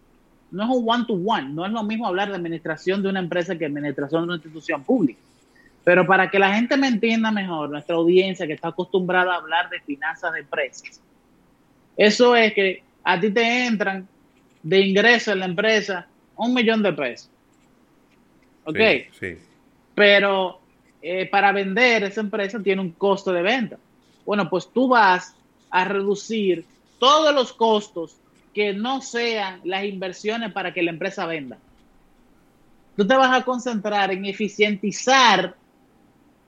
no 0.54 0.64
es 0.64 0.70
un 0.70 0.88
one-to-one, 0.88 1.48
no 1.52 1.66
es 1.66 1.72
lo 1.72 1.82
mismo 1.82 2.06
hablar 2.06 2.28
de 2.28 2.36
administración 2.36 3.02
de 3.02 3.08
una 3.08 3.18
empresa 3.18 3.56
que 3.58 3.66
administración 3.66 4.22
de 4.22 4.26
una 4.26 4.36
institución 4.36 4.84
pública. 4.84 5.20
Pero 5.82 6.06
para 6.06 6.30
que 6.30 6.38
la 6.38 6.54
gente 6.54 6.76
me 6.76 6.86
entienda 6.86 7.30
mejor, 7.30 7.70
nuestra 7.70 7.96
audiencia 7.96 8.46
que 8.46 8.52
está 8.52 8.68
acostumbrada 8.68 9.34
a 9.34 9.38
hablar 9.38 9.68
de 9.68 9.80
finanzas 9.80 10.32
de 10.32 10.40
empresas, 10.40 11.00
eso 11.96 12.36
es 12.36 12.54
que 12.54 12.82
a 13.02 13.20
ti 13.20 13.30
te 13.30 13.66
entran 13.66 14.08
de 14.62 14.80
ingreso 14.80 15.32
en 15.32 15.40
la 15.40 15.46
empresa 15.46 16.06
un 16.36 16.54
millón 16.54 16.82
de 16.82 16.92
pesos. 16.92 17.30
¿Ok? 18.64 18.78
Sí. 19.18 19.36
Pero 19.94 20.60
eh, 21.02 21.26
para 21.26 21.52
vender 21.52 22.04
esa 22.04 22.20
empresa 22.20 22.62
tiene 22.62 22.80
un 22.80 22.92
costo 22.92 23.32
de 23.32 23.42
venta. 23.42 23.76
Bueno, 24.24 24.48
pues 24.48 24.68
tú 24.72 24.88
vas 24.88 25.36
a 25.68 25.84
reducir 25.84 26.64
todos 26.98 27.34
los 27.34 27.52
costos 27.52 28.16
que 28.54 28.72
no 28.72 29.00
sean 29.00 29.60
las 29.64 29.84
inversiones 29.84 30.52
para 30.52 30.72
que 30.72 30.82
la 30.82 30.90
empresa 30.90 31.26
venda. 31.26 31.58
Tú 32.96 33.06
te 33.06 33.16
vas 33.16 33.36
a 33.36 33.44
concentrar 33.44 34.12
en 34.12 34.24
eficientizar 34.24 35.54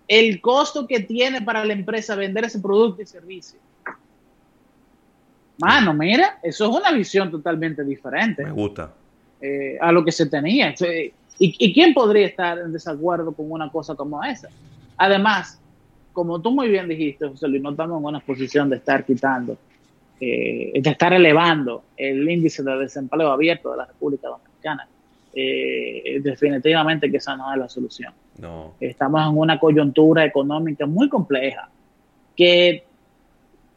el 0.06 0.40
costo 0.40 0.86
que 0.86 1.00
tiene 1.00 1.42
para 1.42 1.64
la 1.64 1.72
empresa 1.72 2.14
vender 2.14 2.44
ese 2.44 2.60
producto 2.60 3.02
y 3.02 3.06
servicio. 3.06 3.58
Mano, 5.58 5.94
mira, 5.94 6.38
eso 6.42 6.70
es 6.70 6.76
una 6.76 6.92
visión 6.92 7.30
totalmente 7.30 7.82
diferente. 7.82 8.44
Me 8.44 8.52
gusta. 8.52 8.92
Eh, 9.40 9.76
a 9.80 9.90
lo 9.90 10.04
que 10.04 10.12
se 10.12 10.26
tenía. 10.26 10.74
¿Y, 11.38 11.74
quién 11.74 11.92
podría 11.92 12.26
estar 12.26 12.58
en 12.58 12.72
desacuerdo 12.72 13.32
con 13.32 13.50
una 13.50 13.70
cosa 13.70 13.94
como 13.94 14.22
esa? 14.24 14.48
Además, 14.96 15.60
como 16.12 16.40
tú 16.40 16.50
muy 16.50 16.68
bien 16.68 16.88
dijiste, 16.88 17.28
José 17.28 17.48
Luis, 17.48 17.62
no 17.62 17.70
estamos 17.70 17.98
en 18.00 18.06
una 18.06 18.20
posición 18.20 18.70
de 18.70 18.76
estar 18.76 19.04
quitando, 19.04 19.58
eh, 20.20 20.72
de 20.80 20.90
estar 20.90 21.12
elevando 21.12 21.84
el 21.96 22.28
índice 22.28 22.62
de 22.62 22.76
desempleo 22.78 23.30
abierto 23.30 23.70
de 23.70 23.76
la 23.78 23.86
República 23.86 24.28
Dominicana. 24.28 24.88
Eh, 25.34 26.20
definitivamente 26.22 27.10
que 27.10 27.18
esa 27.18 27.36
no 27.36 27.52
es 27.52 27.58
la 27.58 27.68
solución. 27.68 28.12
No. 28.38 28.74
Estamos 28.80 29.28
en 29.28 29.36
una 29.36 29.58
coyuntura 29.58 30.24
económica 30.24 30.86
muy 30.86 31.10
compleja 31.10 31.68
que 32.34 32.84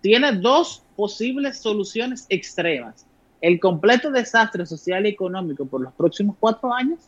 tiene 0.01 0.33
dos 0.33 0.83
posibles 0.95 1.59
soluciones 1.59 2.25
extremas. 2.29 3.05
El 3.41 3.59
completo 3.59 4.11
desastre 4.11 4.65
social 4.65 5.05
y 5.05 5.09
económico 5.09 5.65
por 5.65 5.81
los 5.81 5.93
próximos 5.93 6.35
cuatro 6.39 6.73
años, 6.73 6.99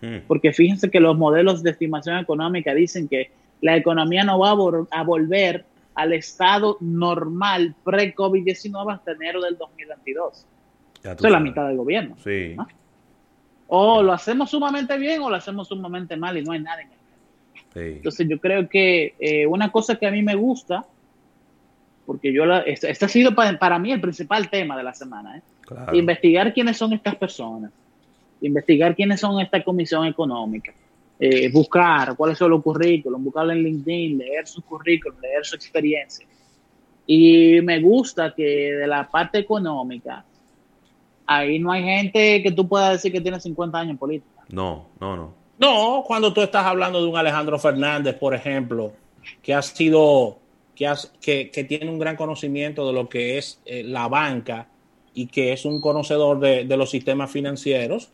hmm. 0.00 0.26
porque 0.26 0.52
fíjense 0.52 0.90
que 0.90 1.00
los 1.00 1.16
modelos 1.16 1.62
de 1.62 1.70
estimación 1.70 2.18
económica 2.18 2.74
dicen 2.74 3.08
que 3.08 3.30
la 3.60 3.76
economía 3.76 4.24
no 4.24 4.38
va 4.38 4.50
a, 4.90 5.02
volver 5.02 5.64
al 5.98 6.12
estado 6.12 6.76
normal 6.80 7.74
pre-COVID-19 7.82 8.94
hasta 8.94 9.10
enero 9.10 9.40
del 9.42 9.58
2022. 9.58 10.46
Eso 11.02 11.12
es 11.12 11.20
la 11.22 11.40
mitad 11.40 11.66
del 11.66 11.76
gobierno. 11.76 12.14
Sí. 12.22 12.54
O 13.66 14.00
lo 14.00 14.12
hacemos 14.12 14.48
sumamente 14.48 14.96
bien 14.96 15.20
o 15.22 15.28
lo 15.28 15.34
hacemos 15.34 15.66
sumamente 15.66 16.16
mal 16.16 16.38
y 16.38 16.42
no 16.44 16.52
hay 16.52 16.60
nada 16.60 16.82
en 16.82 16.90
el 17.74 17.96
Entonces 17.96 18.28
yo 18.28 18.38
creo 18.38 18.68
que 18.68 19.16
eh, 19.18 19.44
una 19.48 19.72
cosa 19.72 19.96
que 19.96 20.06
a 20.06 20.12
mí 20.12 20.22
me 20.22 20.36
gusta 20.36 20.86
porque 22.06 22.32
yo 22.32 22.44
este, 22.64 22.92
este, 22.92 23.04
ha 23.04 23.08
sido 23.08 23.34
para, 23.34 23.78
mí 23.80 23.90
el 23.90 24.00
principal 24.00 24.48
tema 24.48 24.76
de 24.76 24.84
la 24.84 24.94
semana. 24.94 25.38
¿eh? 25.38 25.42
Investigar 25.94 26.54
quiénes 26.54 26.76
son 26.76 26.92
estas 26.92 27.16
personas, 27.16 27.72
investigar 28.40 28.94
quiénes 28.94 29.18
son 29.18 29.40
esta 29.40 29.64
comisión 29.64 30.06
económica, 30.06 30.72
eh, 31.18 31.50
buscar 31.50 32.16
cuáles 32.16 32.38
son 32.38 32.50
los 32.50 32.62
currículos, 32.62 33.22
buscarlo 33.22 33.52
en 33.52 33.62
LinkedIn, 33.62 34.18
leer 34.18 34.46
su 34.46 34.62
currículum, 34.62 35.20
leer 35.20 35.44
su 35.44 35.56
experiencia. 35.56 36.26
Y 37.06 37.60
me 37.62 37.80
gusta 37.80 38.34
que 38.34 38.42
de 38.42 38.86
la 38.86 39.08
parte 39.08 39.38
económica, 39.38 40.24
ahí 41.26 41.58
no 41.58 41.72
hay 41.72 41.82
gente 41.82 42.42
que 42.42 42.52
tú 42.52 42.68
puedas 42.68 42.92
decir 42.92 43.12
que 43.12 43.20
tiene 43.20 43.40
50 43.40 43.78
años 43.78 43.90
en 43.92 43.98
política. 43.98 44.44
No, 44.50 44.88
no, 45.00 45.16
no. 45.16 45.34
No, 45.58 46.04
cuando 46.06 46.32
tú 46.32 46.40
estás 46.40 46.64
hablando 46.64 47.00
de 47.02 47.08
un 47.08 47.16
Alejandro 47.16 47.58
Fernández, 47.58 48.14
por 48.14 48.34
ejemplo, 48.34 48.92
que 49.42 49.54
ha 49.54 49.62
sido 49.62 50.38
que, 51.20 51.50
que, 51.50 51.64
tiene 51.64 51.90
un 51.90 51.98
gran 51.98 52.14
conocimiento 52.14 52.86
de 52.86 52.92
lo 52.92 53.08
que 53.08 53.38
es 53.38 53.60
eh, 53.64 53.82
la 53.82 54.06
banca 54.06 54.68
y 55.12 55.26
que 55.26 55.52
es 55.52 55.64
un 55.64 55.80
conocedor 55.80 56.38
de, 56.38 56.76
los 56.76 56.90
sistemas 56.90 57.30
financieros, 57.32 58.12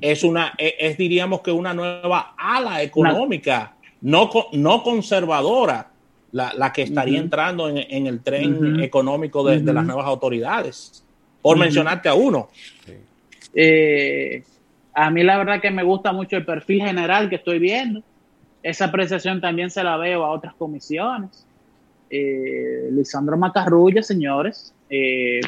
es 0.00 0.22
una, 0.22 0.54
es, 0.58 0.96
diríamos 0.96 1.40
que 1.40 1.50
una 1.50 1.74
nueva 1.74 2.34
ala 2.36 2.82
económica, 2.82 3.74
no, 4.00 4.30
no 4.52 4.82
conservadora, 4.82 5.90
la, 6.32 6.72
que 6.72 6.82
estaría 6.82 7.18
entrando 7.18 7.68
en, 7.68 8.06
el 8.06 8.20
tren 8.20 8.80
económico 8.82 9.42
de, 9.42 9.60
las 9.72 9.84
nuevas 9.84 10.06
autoridades, 10.06 11.04
por 11.40 11.56
mencionarte 11.56 12.08
a 12.08 12.14
uno. 12.14 12.48
Eh, 13.54 14.42
a 14.92 15.10
mí 15.10 15.22
la 15.22 15.38
verdad 15.38 15.60
que 15.60 15.70
me 15.70 15.82
gusta 15.82 16.12
mucho 16.12 16.36
el 16.36 16.44
perfil 16.44 16.82
general 16.82 17.28
que 17.28 17.36
estoy 17.36 17.58
viendo. 17.58 18.02
Esa 18.62 18.86
apreciación 18.86 19.40
también 19.40 19.70
se 19.70 19.82
la 19.82 19.96
veo 19.96 20.24
a 20.24 20.30
otras 20.30 20.54
comisiones. 20.54 21.46
Eh, 22.10 22.88
Lisandro 22.90 23.36
Macarrulla, 23.36 24.02
señores, 24.02 24.74
eh, 24.90 25.40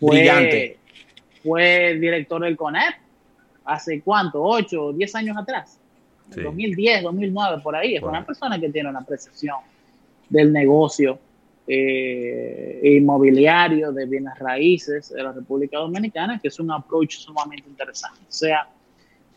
fue, 0.00 0.76
fue 1.42 1.94
director 2.00 2.42
del 2.42 2.56
CONEP 2.56 3.03
hace 3.64 4.00
cuánto, 4.02 4.42
8 4.42 4.82
o 4.82 4.92
10 4.92 5.14
años 5.14 5.36
atrás. 5.36 5.78
2010, 6.34 7.02
2009, 7.02 7.62
por 7.62 7.76
ahí. 7.76 7.96
Es 7.96 8.02
una 8.02 8.24
persona 8.24 8.58
que 8.58 8.70
tiene 8.70 8.88
una 8.88 9.00
apreciación 9.00 9.56
del 10.28 10.52
negocio 10.52 11.18
eh, 11.66 12.80
inmobiliario, 12.96 13.92
de 13.92 14.06
bienes 14.06 14.38
raíces 14.38 15.10
de 15.10 15.22
la 15.22 15.32
República 15.32 15.78
Dominicana, 15.78 16.38
que 16.38 16.48
es 16.48 16.58
un 16.58 16.70
approach 16.70 17.16
sumamente 17.16 17.68
interesante. 17.68 18.20
O 18.28 18.32
sea, 18.32 18.68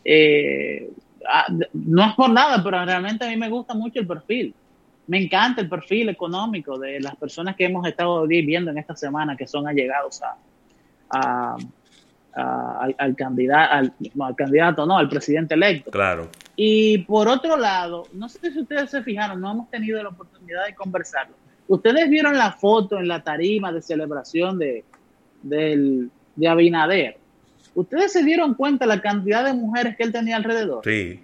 eh, 0.03 0.89
ah, 1.27 1.45
no 1.73 2.05
es 2.05 2.13
por 2.15 2.29
nada, 2.29 2.61
pero 2.63 2.83
realmente 2.83 3.25
a 3.25 3.29
mí 3.29 3.37
me 3.37 3.49
gusta 3.49 3.73
mucho 3.73 3.99
el 3.99 4.07
perfil. 4.07 4.53
Me 5.07 5.23
encanta 5.23 5.61
el 5.61 5.69
perfil 5.69 6.09
económico 6.09 6.77
de 6.77 6.99
las 6.99 7.15
personas 7.15 7.55
que 7.55 7.65
hemos 7.65 7.87
estado 7.87 8.27
viendo 8.27 8.71
en 8.71 8.77
esta 8.77 8.95
semana 8.95 9.37
que 9.37 9.47
son 9.47 9.65
allegados 9.65 10.21
a, 11.09 11.57
al, 12.37 13.15
candidato, 13.15 13.73
al, 13.73 14.35
candidato, 14.35 14.85
no, 14.85 14.97
al 14.97 15.09
presidente 15.09 15.55
electo. 15.55 15.91
Claro. 15.91 16.29
Y 16.55 16.99
por 16.99 17.27
otro 17.27 17.57
lado, 17.57 18.03
no 18.13 18.29
sé 18.29 18.51
si 18.51 18.59
ustedes 18.59 18.91
se 18.91 19.01
fijaron, 19.01 19.41
no 19.41 19.51
hemos 19.51 19.69
tenido 19.69 20.01
la 20.01 20.09
oportunidad 20.09 20.65
de 20.65 20.75
conversarlo 20.75 21.35
Ustedes 21.67 22.09
vieron 22.09 22.37
la 22.37 22.53
foto 22.53 22.97
en 22.97 23.07
la 23.07 23.21
tarima 23.23 23.71
de 23.71 23.81
celebración 23.81 24.57
de, 24.57 24.85
de 25.43 26.47
Abinader. 26.47 27.17
Ustedes 27.75 28.13
se 28.13 28.23
dieron 28.23 28.53
cuenta 28.53 28.85
la 28.85 29.01
cantidad 29.01 29.43
de 29.43 29.53
mujeres 29.53 29.97
que 29.97 30.03
él 30.03 30.11
tenía 30.11 30.37
alrededor. 30.37 30.81
Sí. 30.83 31.19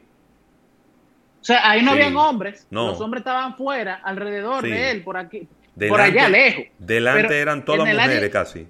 O 1.41 1.45
sea, 1.45 1.69
ahí 1.69 1.81
no 1.81 1.91
habían 1.91 2.15
hombres. 2.15 2.67
Los 2.69 2.99
hombres 3.01 3.21
estaban 3.21 3.55
fuera, 3.55 3.95
alrededor 3.95 4.63
de 4.63 4.91
él, 4.91 5.03
por 5.03 5.17
aquí, 5.17 5.47
por 5.89 5.99
allá 5.99 6.29
lejos. 6.29 6.65
Delante 6.77 7.39
eran 7.39 7.65
todas 7.65 7.87
mujeres 7.87 8.29
casi. 8.29 8.67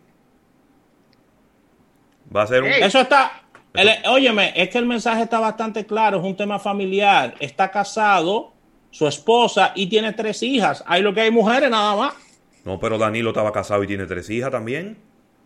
Va 2.36 2.44
a 2.44 2.48
ser 2.48 2.64
un... 2.64 2.70
Eso 2.70 3.02
está. 3.02 3.44
óyeme, 4.10 4.54
es 4.56 4.70
que 4.70 4.78
el 4.78 4.86
mensaje 4.86 5.24
está 5.24 5.40
bastante 5.40 5.86
claro. 5.86 6.18
Es 6.18 6.24
un 6.24 6.36
tema 6.36 6.60
familiar. 6.60 7.36
Está 7.40 7.70
casado 7.70 8.54
su 8.92 9.08
esposa 9.08 9.72
y 9.76 9.88
tiene 9.88 10.14
tres 10.14 10.42
hijas. 10.44 10.84
Hay 10.88 11.02
lo 11.02 11.14
que 11.14 11.22
hay 11.22 11.32
mujeres 11.32 11.70
nada 11.70 11.96
más. 11.96 12.14
No, 12.64 12.80
pero 12.80 12.98
Danilo 12.98 13.32
estaba 13.32 13.52
casado 13.52 13.84
y 13.84 13.88
tiene 13.88 14.06
tres 14.06 14.30
hijas 14.30 14.52
también. 14.52 14.98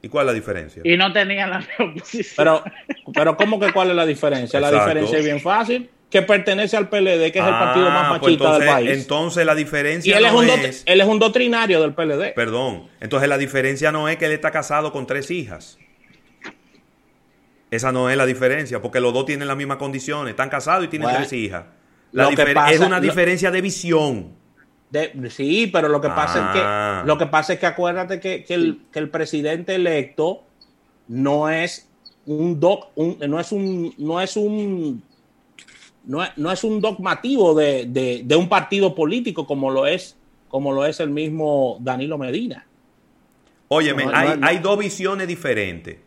¿Y 0.02 0.10
cuál 0.10 0.26
es 0.26 0.28
la 0.28 0.34
diferencia? 0.34 0.82
Y 0.86 0.96
no 0.96 1.12
tenía 1.12 1.48
la 1.48 1.66
oposición. 1.80 2.36
Pero, 2.38 2.64
pero 3.14 3.36
¿cómo 3.36 3.60
que 3.60 3.72
cuál 3.74 3.90
es 3.90 3.96
la 3.96 4.06
diferencia? 4.06 4.60
La 4.60 4.72
diferencia 4.72 5.18
es 5.18 5.26
bien 5.26 5.40
fácil. 5.40 5.90
Que 6.10 6.22
pertenece 6.22 6.78
al 6.78 6.88
PLD, 6.88 7.34
que 7.34 7.40
es 7.40 7.46
el 7.46 7.54
ah, 7.54 7.60
partido 7.60 7.90
más 7.90 8.20
pues 8.20 8.22
machista 8.22 8.58
del 8.60 8.70
país. 8.70 8.92
Entonces 8.92 9.46
la 9.46 9.56
diferencia 9.56 10.10
y 10.10 10.24
él 10.24 10.32
no 10.32 10.42
es, 10.42 10.84
Él 10.86 11.02
es 11.02 11.08
un 11.08 11.20
doctrinario 11.20 11.82
del 11.82 11.94
PLD. 11.94 12.34
Perdón. 12.34 12.84
Entonces 13.02 13.28
la 13.28 13.38
diferencia 13.38 13.92
no 13.92 14.08
es 14.08 14.16
que 14.16 14.26
él 14.26 14.32
está 14.32 14.52
casado 14.52 14.94
con 14.94 15.06
tres 15.06 15.30
hijas. 15.32 15.78
Esa 17.70 17.92
no 17.92 18.10
es 18.10 18.18
la 18.18 18.26
diferencia, 18.26 18.82
porque 18.82 19.00
los 19.00 19.14
dos 19.14 19.26
tienen 19.26 19.48
las 19.48 19.58
mismas 19.58 19.78
condiciones. 19.78 20.32
Están 20.32 20.50
casados 20.50 20.86
y 20.86 20.88
tienen 20.88 21.10
tres 21.10 21.34
hijas 21.34 21.64
es 22.70 22.80
una 22.80 23.00
diferencia 23.00 23.52
de 23.52 23.62
visión. 23.62 24.32
sí, 25.30 25.70
pero 25.72 25.90
lo 25.90 26.02
que 26.02 26.10
pasa 26.10 26.46
es 26.46 26.54
que 26.54 26.62
ah. 26.64 27.04
lo 27.06 27.18
que 27.18 27.26
pasa 27.26 27.54
es 27.54 27.60
que 27.60 27.66
acuérdate 27.66 28.20
que, 28.20 28.46
el, 28.94 29.10
presidente 29.10 29.76
electo 29.76 30.44
no 31.08 31.50
es 31.50 31.90
un 32.26 32.60
doc, 32.60 32.90
no 32.96 33.40
es 33.40 33.52
un 33.52 33.94
no 33.98 34.22
es 34.22 34.38
un 34.38 35.04
no 36.06 36.52
es, 36.52 36.64
un 36.64 36.80
dogmativo 36.80 37.54
de, 37.54 38.26
un 38.38 38.48
partido 38.48 38.96
político 38.96 39.46
como 39.46 39.72
lo 39.72 39.86
es 39.86 40.16
como 40.48 40.72
lo 40.72 40.86
es 40.86 41.02
el 41.02 41.10
mismo 41.10 41.78
Danilo 41.82 42.18
Medina. 42.18 42.66
Óyeme, 43.68 44.06
hay, 44.14 44.40
hay 44.42 44.60
dos 44.60 44.80
visiones 44.80 45.28
diferentes, 45.28 45.98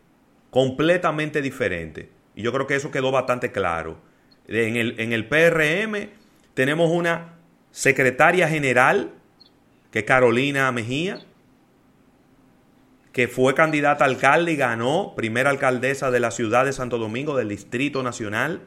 completamente 0.51 1.41
diferentes. 1.41 2.05
Y 2.35 2.43
yo 2.43 2.53
creo 2.53 2.67
que 2.67 2.75
eso 2.75 2.91
quedó 2.91 3.11
bastante 3.11 3.51
claro 3.51 4.11
en 4.47 4.75
el, 4.75 4.99
en 4.99 5.13
el 5.13 5.27
PRM 5.27 6.09
tenemos 6.53 6.91
una 6.91 7.35
secretaria 7.71 8.47
general, 8.47 9.11
que 9.91 9.99
es 9.99 10.05
Carolina 10.05 10.71
Mejía, 10.71 11.19
que 13.13 13.27
fue 13.27 13.53
candidata 13.53 14.05
a 14.05 14.07
alcalde 14.07 14.53
y 14.53 14.55
ganó 14.55 15.13
primera 15.15 15.49
alcaldesa 15.49 16.11
de 16.11 16.19
la 16.19 16.31
ciudad 16.31 16.65
de 16.65 16.73
Santo 16.73 16.97
Domingo, 16.97 17.35
del 17.35 17.49
Distrito 17.49 18.03
Nacional. 18.03 18.61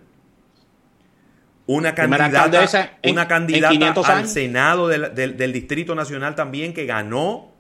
Una 1.66 1.94
candidata, 1.94 2.98
una 3.04 3.26
candidata 3.26 4.16
al 4.16 4.28
Senado 4.28 4.88
del, 4.88 5.52
Distrito 5.52 5.94
Nacional 5.94 6.34
también 6.34 6.74
que 6.74 6.84
ganó 6.84 7.52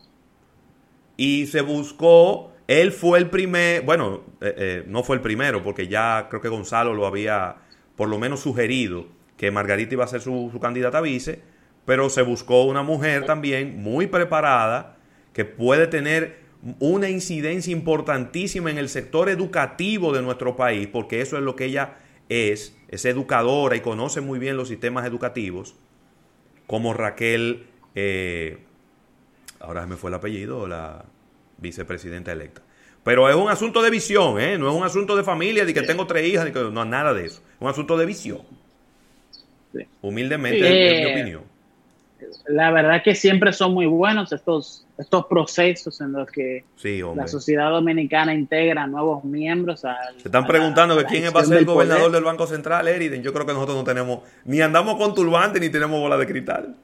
y 1.16 1.46
se 1.46 1.62
buscó. 1.62 2.53
Él 2.66 2.92
fue 2.92 3.18
el 3.18 3.28
primer, 3.28 3.82
bueno, 3.82 4.22
eh, 4.40 4.54
eh, 4.56 4.84
no 4.86 5.02
fue 5.02 5.16
el 5.16 5.22
primero, 5.22 5.62
porque 5.62 5.86
ya 5.88 6.28
creo 6.30 6.40
que 6.40 6.48
Gonzalo 6.48 6.94
lo 6.94 7.06
había 7.06 7.56
por 7.96 8.08
lo 8.08 8.18
menos 8.18 8.40
sugerido 8.40 9.06
que 9.36 9.50
Margarita 9.50 9.94
iba 9.94 10.04
a 10.04 10.08
ser 10.08 10.22
su, 10.22 10.50
candidata 10.60 10.98
a 10.98 11.00
vice, 11.02 11.42
pero 11.84 12.08
se 12.08 12.22
buscó 12.22 12.64
una 12.64 12.82
mujer 12.82 13.26
también 13.26 13.82
muy 13.82 14.06
preparada 14.06 14.96
que 15.32 15.44
puede 15.44 15.86
tener 15.86 16.38
una 16.78 17.10
incidencia 17.10 17.72
importantísima 17.72 18.70
en 18.70 18.78
el 18.78 18.88
sector 18.88 19.28
educativo 19.28 20.12
de 20.14 20.22
nuestro 20.22 20.56
país, 20.56 20.86
porque 20.86 21.20
eso 21.20 21.36
es 21.36 21.42
lo 21.42 21.56
que 21.56 21.66
ella 21.66 21.96
es, 22.30 22.78
es 22.88 23.04
educadora 23.04 23.76
y 23.76 23.80
conoce 23.80 24.22
muy 24.22 24.38
bien 24.38 24.56
los 24.56 24.68
sistemas 24.68 25.04
educativos, 25.06 25.74
como 26.66 26.94
Raquel, 26.94 27.66
eh, 27.94 28.58
ahora 29.60 29.86
me 29.86 29.96
fue 29.96 30.08
el 30.08 30.14
apellido, 30.14 30.66
la 30.66 31.04
vicepresidenta 31.64 32.30
electa. 32.30 32.62
Pero 33.02 33.28
es 33.28 33.34
un 33.36 33.50
asunto 33.50 33.82
de 33.82 33.90
visión, 33.90 34.40
¿eh? 34.40 34.56
no 34.56 34.70
es 34.70 34.74
un 34.74 34.84
asunto 34.84 35.14
de 35.16 35.24
familia, 35.24 35.64
de 35.64 35.74
que 35.74 35.82
tengo 35.82 36.06
tres 36.06 36.26
hijas, 36.26 36.44
de 36.44 36.52
que 36.52 36.60
no, 36.60 36.84
nada 36.84 37.12
de 37.12 37.26
eso. 37.26 37.42
Es 37.54 37.60
un 37.60 37.68
asunto 37.68 37.98
de 37.98 38.06
visión. 38.06 38.40
Humildemente, 40.00 41.00
es 41.00 41.06
mi 41.06 41.12
opinión. 41.12 41.42
La 42.46 42.70
verdad 42.70 43.02
que 43.02 43.14
siempre 43.14 43.52
son 43.52 43.74
muy 43.74 43.84
buenos 43.84 44.32
estos, 44.32 44.86
estos 44.96 45.26
procesos 45.26 46.00
en 46.00 46.12
los 46.12 46.30
que 46.30 46.64
la 47.14 47.28
sociedad 47.28 47.70
dominicana 47.70 48.32
integra 48.32 48.86
nuevos 48.86 49.24
miembros. 49.24 49.84
Al, 49.84 50.14
Se 50.20 50.28
están 50.28 50.46
preguntando 50.46 50.96
que 50.96 51.04
quién 51.04 51.24
va 51.34 51.40
a 51.40 51.44
ser 51.44 51.58
el 51.58 51.66
gobernador 51.66 52.10
del 52.10 52.24
Banco 52.24 52.46
Central, 52.46 52.88
Eriden. 52.88 53.22
Yo 53.22 53.32
creo 53.34 53.44
que 53.44 53.52
nosotros 53.52 53.76
no 53.76 53.84
tenemos, 53.84 54.20
ni 54.44 54.62
andamos 54.62 54.96
con 54.96 55.14
turbante 55.14 55.60
ni 55.60 55.68
tenemos 55.68 56.00
bola 56.00 56.16
de 56.16 56.26
cristal. 56.26 56.74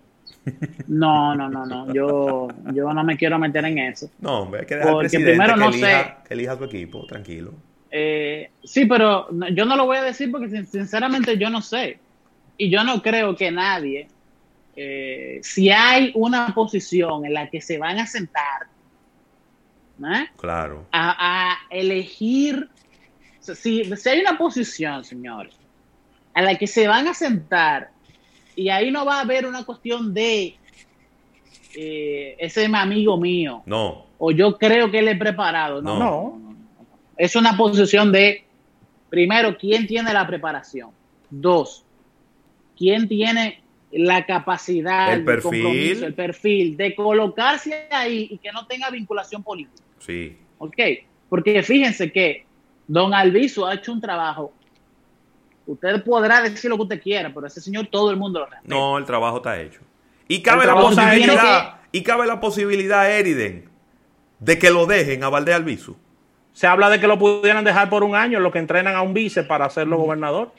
No, 0.87 1.35
no, 1.35 1.49
no, 1.49 1.67
no. 1.67 1.93
Yo, 1.93 2.49
yo 2.73 2.93
no 2.93 3.05
me 3.05 3.17
quiero 3.17 3.39
meter 3.39 3.65
en 3.65 3.79
eso. 3.79 4.11
No, 4.21 4.41
hombre, 4.41 4.61
hay 4.61 4.67
que 4.67 4.77
dejar 4.77 4.93
Porque 4.93 5.21
primero 5.21 5.57
no 5.57 5.73
sé. 5.73 6.15
Que 6.27 6.35
elija 6.35 6.57
su 6.57 6.65
equipo, 6.65 7.07
tranquilo. 7.07 7.55
Eh, 7.91 8.51
sí, 8.63 8.87
pero 8.87 9.29
yo 9.53 9.65
no 9.65 9.77
lo 9.77 9.87
voy 9.87 9.99
a 9.99 10.03
decir 10.03 10.31
porque 10.31 10.65
sinceramente 10.65 11.37
yo 11.37 11.51
no 11.51 11.61
sé. 11.61 11.99
Y 12.57 12.71
yo 12.71 12.85
no 12.85 13.03
creo 13.03 13.35
que 13.37 13.51
nadie, 13.51 14.09
eh, 14.77 15.41
si 15.43 15.71
hay 15.71 16.13
una 16.15 16.55
posición 16.55 17.25
en 17.25 17.35
la 17.35 17.49
que 17.49 17.61
se 17.61 17.79
van 17.79 17.99
a 17.99 18.07
sentar, 18.07 18.67
¿eh? 20.05 20.27
claro. 20.37 20.87
a, 20.93 21.57
elegir, 21.71 22.69
si, 23.41 23.85
si 23.97 24.09
hay 24.09 24.21
una 24.21 24.37
posición, 24.37 25.05
señores, 25.05 25.55
a 26.35 26.43
la 26.43 26.57
que 26.57 26.67
se 26.67 26.87
van 26.87 27.09
a 27.09 27.15
sentar 27.15 27.91
y 28.57 28.69
ahí 28.69 28.91
no 28.91 29.05
va 29.05 29.19
a 29.19 29.21
haber 29.21 29.47
una 29.47 29.65
cuestión 29.65 30.13
de 30.13 30.57
eh, 31.75 32.37
ese 32.39 32.65
es 32.65 32.75
amigo 32.75 33.17
mío. 33.17 33.63
No. 33.67 34.07
O 34.19 34.31
yo 34.31 34.59
creo 34.59 34.91
que 34.91 34.99
él 34.99 35.09
es 35.09 35.19
preparado. 35.19 35.81
No. 35.81 35.99
no. 35.99 36.57
Es 37.17 37.37
una 37.37 37.57
posición 37.57 38.13
de, 38.13 38.45
primero, 39.09 39.57
¿quién 39.57 39.87
tiene 39.87 40.13
la 40.13 40.27
preparación? 40.27 40.91
Dos, 41.29 41.85
¿quién 42.77 43.09
tiene 43.09 43.63
la 43.93 44.25
capacidad, 44.25 45.13
el 45.13 45.25
perfil, 45.25 46.05
el 46.05 46.15
perfil 46.15 46.77
de 46.77 46.95
colocarse 46.95 47.89
ahí 47.91 48.29
y 48.31 48.39
que 48.39 48.51
no 48.53 48.67
tenga 48.67 48.91
vinculación 48.91 49.43
política? 49.43 49.83
Sí. 49.99 50.37
Ok. 50.59 50.79
Porque 51.29 51.63
fíjense 51.63 52.11
que 52.11 52.45
don 52.89 53.15
Alviso 53.15 53.67
ha 53.67 53.75
hecho 53.75 53.93
un 53.93 54.01
trabajo 54.01 54.53
Usted 55.67 56.03
podrá 56.05 56.43
decir 56.43 56.71
lo 56.71 56.77
que 56.77 56.83
usted 56.83 57.03
quiera, 57.03 57.33
pero 57.33 57.47
ese 57.47 57.61
señor 57.61 57.89
todo 57.91 58.11
el 58.11 58.17
mundo 58.17 58.41
lo 58.41 58.47
respeta. 58.47 58.75
No, 58.75 58.99
el 58.99 59.05
trabajo 59.05 59.39
está 59.39 59.61
hecho. 59.61 59.81
Y 60.27 60.43
cabe 60.43 60.67
la 60.67 60.75
posibilidad, 60.75 61.81
y 61.93 62.03
cabe 62.03 62.27
la 62.27 62.41
posibilidad, 62.41 63.11
Eriden, 63.11 63.69
de 64.39 64.59
que 64.59 64.71
lo 64.71 64.87
dejen 64.87 65.25
a 65.25 65.29
Valdés 65.29 65.55
Albizu. 65.55 65.97
Se 66.53 66.67
habla 66.67 66.91
de 66.91 67.01
que 67.01 67.07
lo 67.07 67.19
pudieran 67.19 67.65
dejar 67.65 67.89
por 67.89 68.05
un 68.05 68.15
año, 68.15 68.41
lo 68.41 68.53
que 68.53 68.59
entrenan 68.59 68.95
a 68.95 69.03
un 69.03 69.15
vice 69.15 69.43
para 69.43 69.67
hacerlo 69.67 69.97
gobernador. 69.97 70.53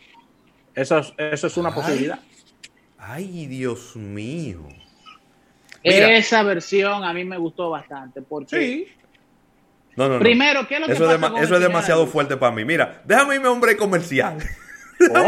Eso 0.73 0.97
es, 0.99 1.13
eso 1.17 1.47
es 1.47 1.57
una 1.57 1.73
posibilidad. 1.73 2.19
Ay, 2.97 3.47
Dios 3.47 3.95
mío. 3.95 4.67
Esa 5.83 6.43
versión 6.43 7.03
a 7.03 7.13
mí 7.13 7.25
me 7.25 7.37
gustó 7.37 7.69
bastante. 7.69 8.21
Porque 8.21 8.59
sí. 8.59 8.87
No, 9.95 10.07
no, 10.07 10.19
Primero, 10.19 10.67
¿qué 10.67 10.75
es 10.75 10.81
lo 10.81 10.87
que 10.87 10.93
eso 10.93 11.05
pasa 11.05 11.37
es 11.37 11.43
Eso 11.43 11.55
es 11.55 11.61
demasiado 11.61 12.07
fuerte 12.07 12.37
para 12.37 12.55
mí. 12.55 12.63
Mira, 12.63 13.01
déjame 13.03 13.35
irme 13.35 13.47
hombre 13.47 13.75
comercial. 13.75 14.37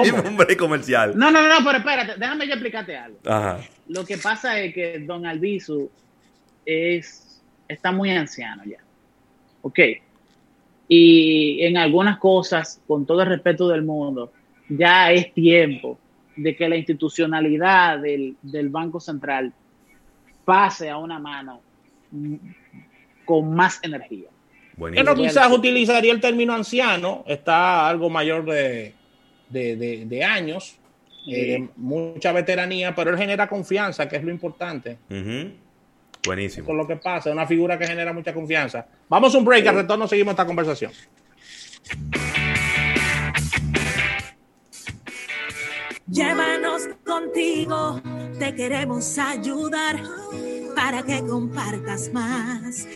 irme 0.05 0.19
hombre 0.27 0.57
comercial. 0.57 1.13
No, 1.15 1.31
no, 1.31 1.41
no, 1.47 1.65
pero 1.65 1.77
espérate, 1.79 2.19
déjame 2.19 2.47
yo 2.47 2.53
explicarte 2.53 2.95
algo. 2.95 3.17
Ajá. 3.25 3.59
Lo 3.87 4.05
que 4.05 4.17
pasa 4.17 4.59
es 4.59 4.73
que 4.73 4.99
Don 4.99 5.25
Albizu 5.25 5.89
es, 6.65 7.41
está 7.67 7.91
muy 7.91 8.11
anciano 8.11 8.63
ya. 8.65 8.77
Ok. 9.61 9.79
Y 10.87 11.63
en 11.63 11.77
algunas 11.77 12.17
cosas, 12.17 12.81
con 12.87 13.05
todo 13.05 13.21
el 13.21 13.29
respeto 13.29 13.67
del 13.67 13.83
mundo, 13.83 14.31
ya 14.69 15.11
es 15.11 15.33
tiempo 15.33 15.97
de 16.35 16.55
que 16.55 16.67
la 16.67 16.75
institucionalidad 16.75 17.99
del, 17.99 18.35
del 18.41 18.69
Banco 18.69 18.99
Central 18.99 19.53
pase 20.45 20.89
a 20.89 20.97
una 20.97 21.19
mano 21.19 21.61
con 23.25 23.53
más 23.53 23.79
energía. 23.83 24.29
Bueno, 24.75 25.15
quizás 25.15 25.51
utilizaría 25.51 26.11
el 26.11 26.19
término 26.19 26.53
anciano, 26.53 27.23
está 27.27 27.87
algo 27.87 28.09
mayor 28.09 28.45
de, 28.45 28.93
de, 29.53 30.23
años, 30.23 30.77
eh, 31.27 31.67
mucha 31.77 32.31
veteranía, 32.31 32.93
pero 32.95 33.11
él 33.11 33.17
genera 33.17 33.47
confianza, 33.47 34.09
que 34.09 34.17
es 34.17 34.23
lo 34.23 34.31
importante. 34.31 34.97
Buenísimo. 36.25 36.65
Con 36.65 36.77
lo 36.77 36.87
que 36.87 36.95
pasa, 36.95 37.29
es 37.29 37.33
una 37.33 37.45
figura 37.45 37.77
que 37.77 37.85
genera 37.85 38.13
mucha 38.13 38.33
confianza. 38.33 38.87
Vamos 39.09 39.35
a 39.35 39.37
un 39.37 39.45
break, 39.45 39.67
al 39.67 39.75
retorno 39.75 40.07
seguimos 40.07 40.31
esta 40.33 40.45
conversación. 40.45 40.91
Llévanos 46.07 46.89
contigo, 47.05 48.01
te 48.37 48.53
queremos 48.53 49.17
ayudar 49.17 50.01
para 50.75 51.03
que 51.03 51.21
compartas 51.25 52.11
más. 52.13 52.87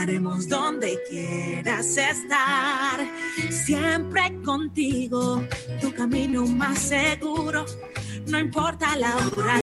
Estaremos 0.00 0.48
donde 0.48 0.98
quieras 1.10 1.94
estar, 1.98 3.06
siempre 3.50 4.32
contigo, 4.42 5.44
tu 5.78 5.92
camino 5.92 6.46
más 6.46 6.78
seguro, 6.78 7.66
no 8.26 8.38
importa 8.38 8.96
la 8.96 9.14
hora. 9.18 9.58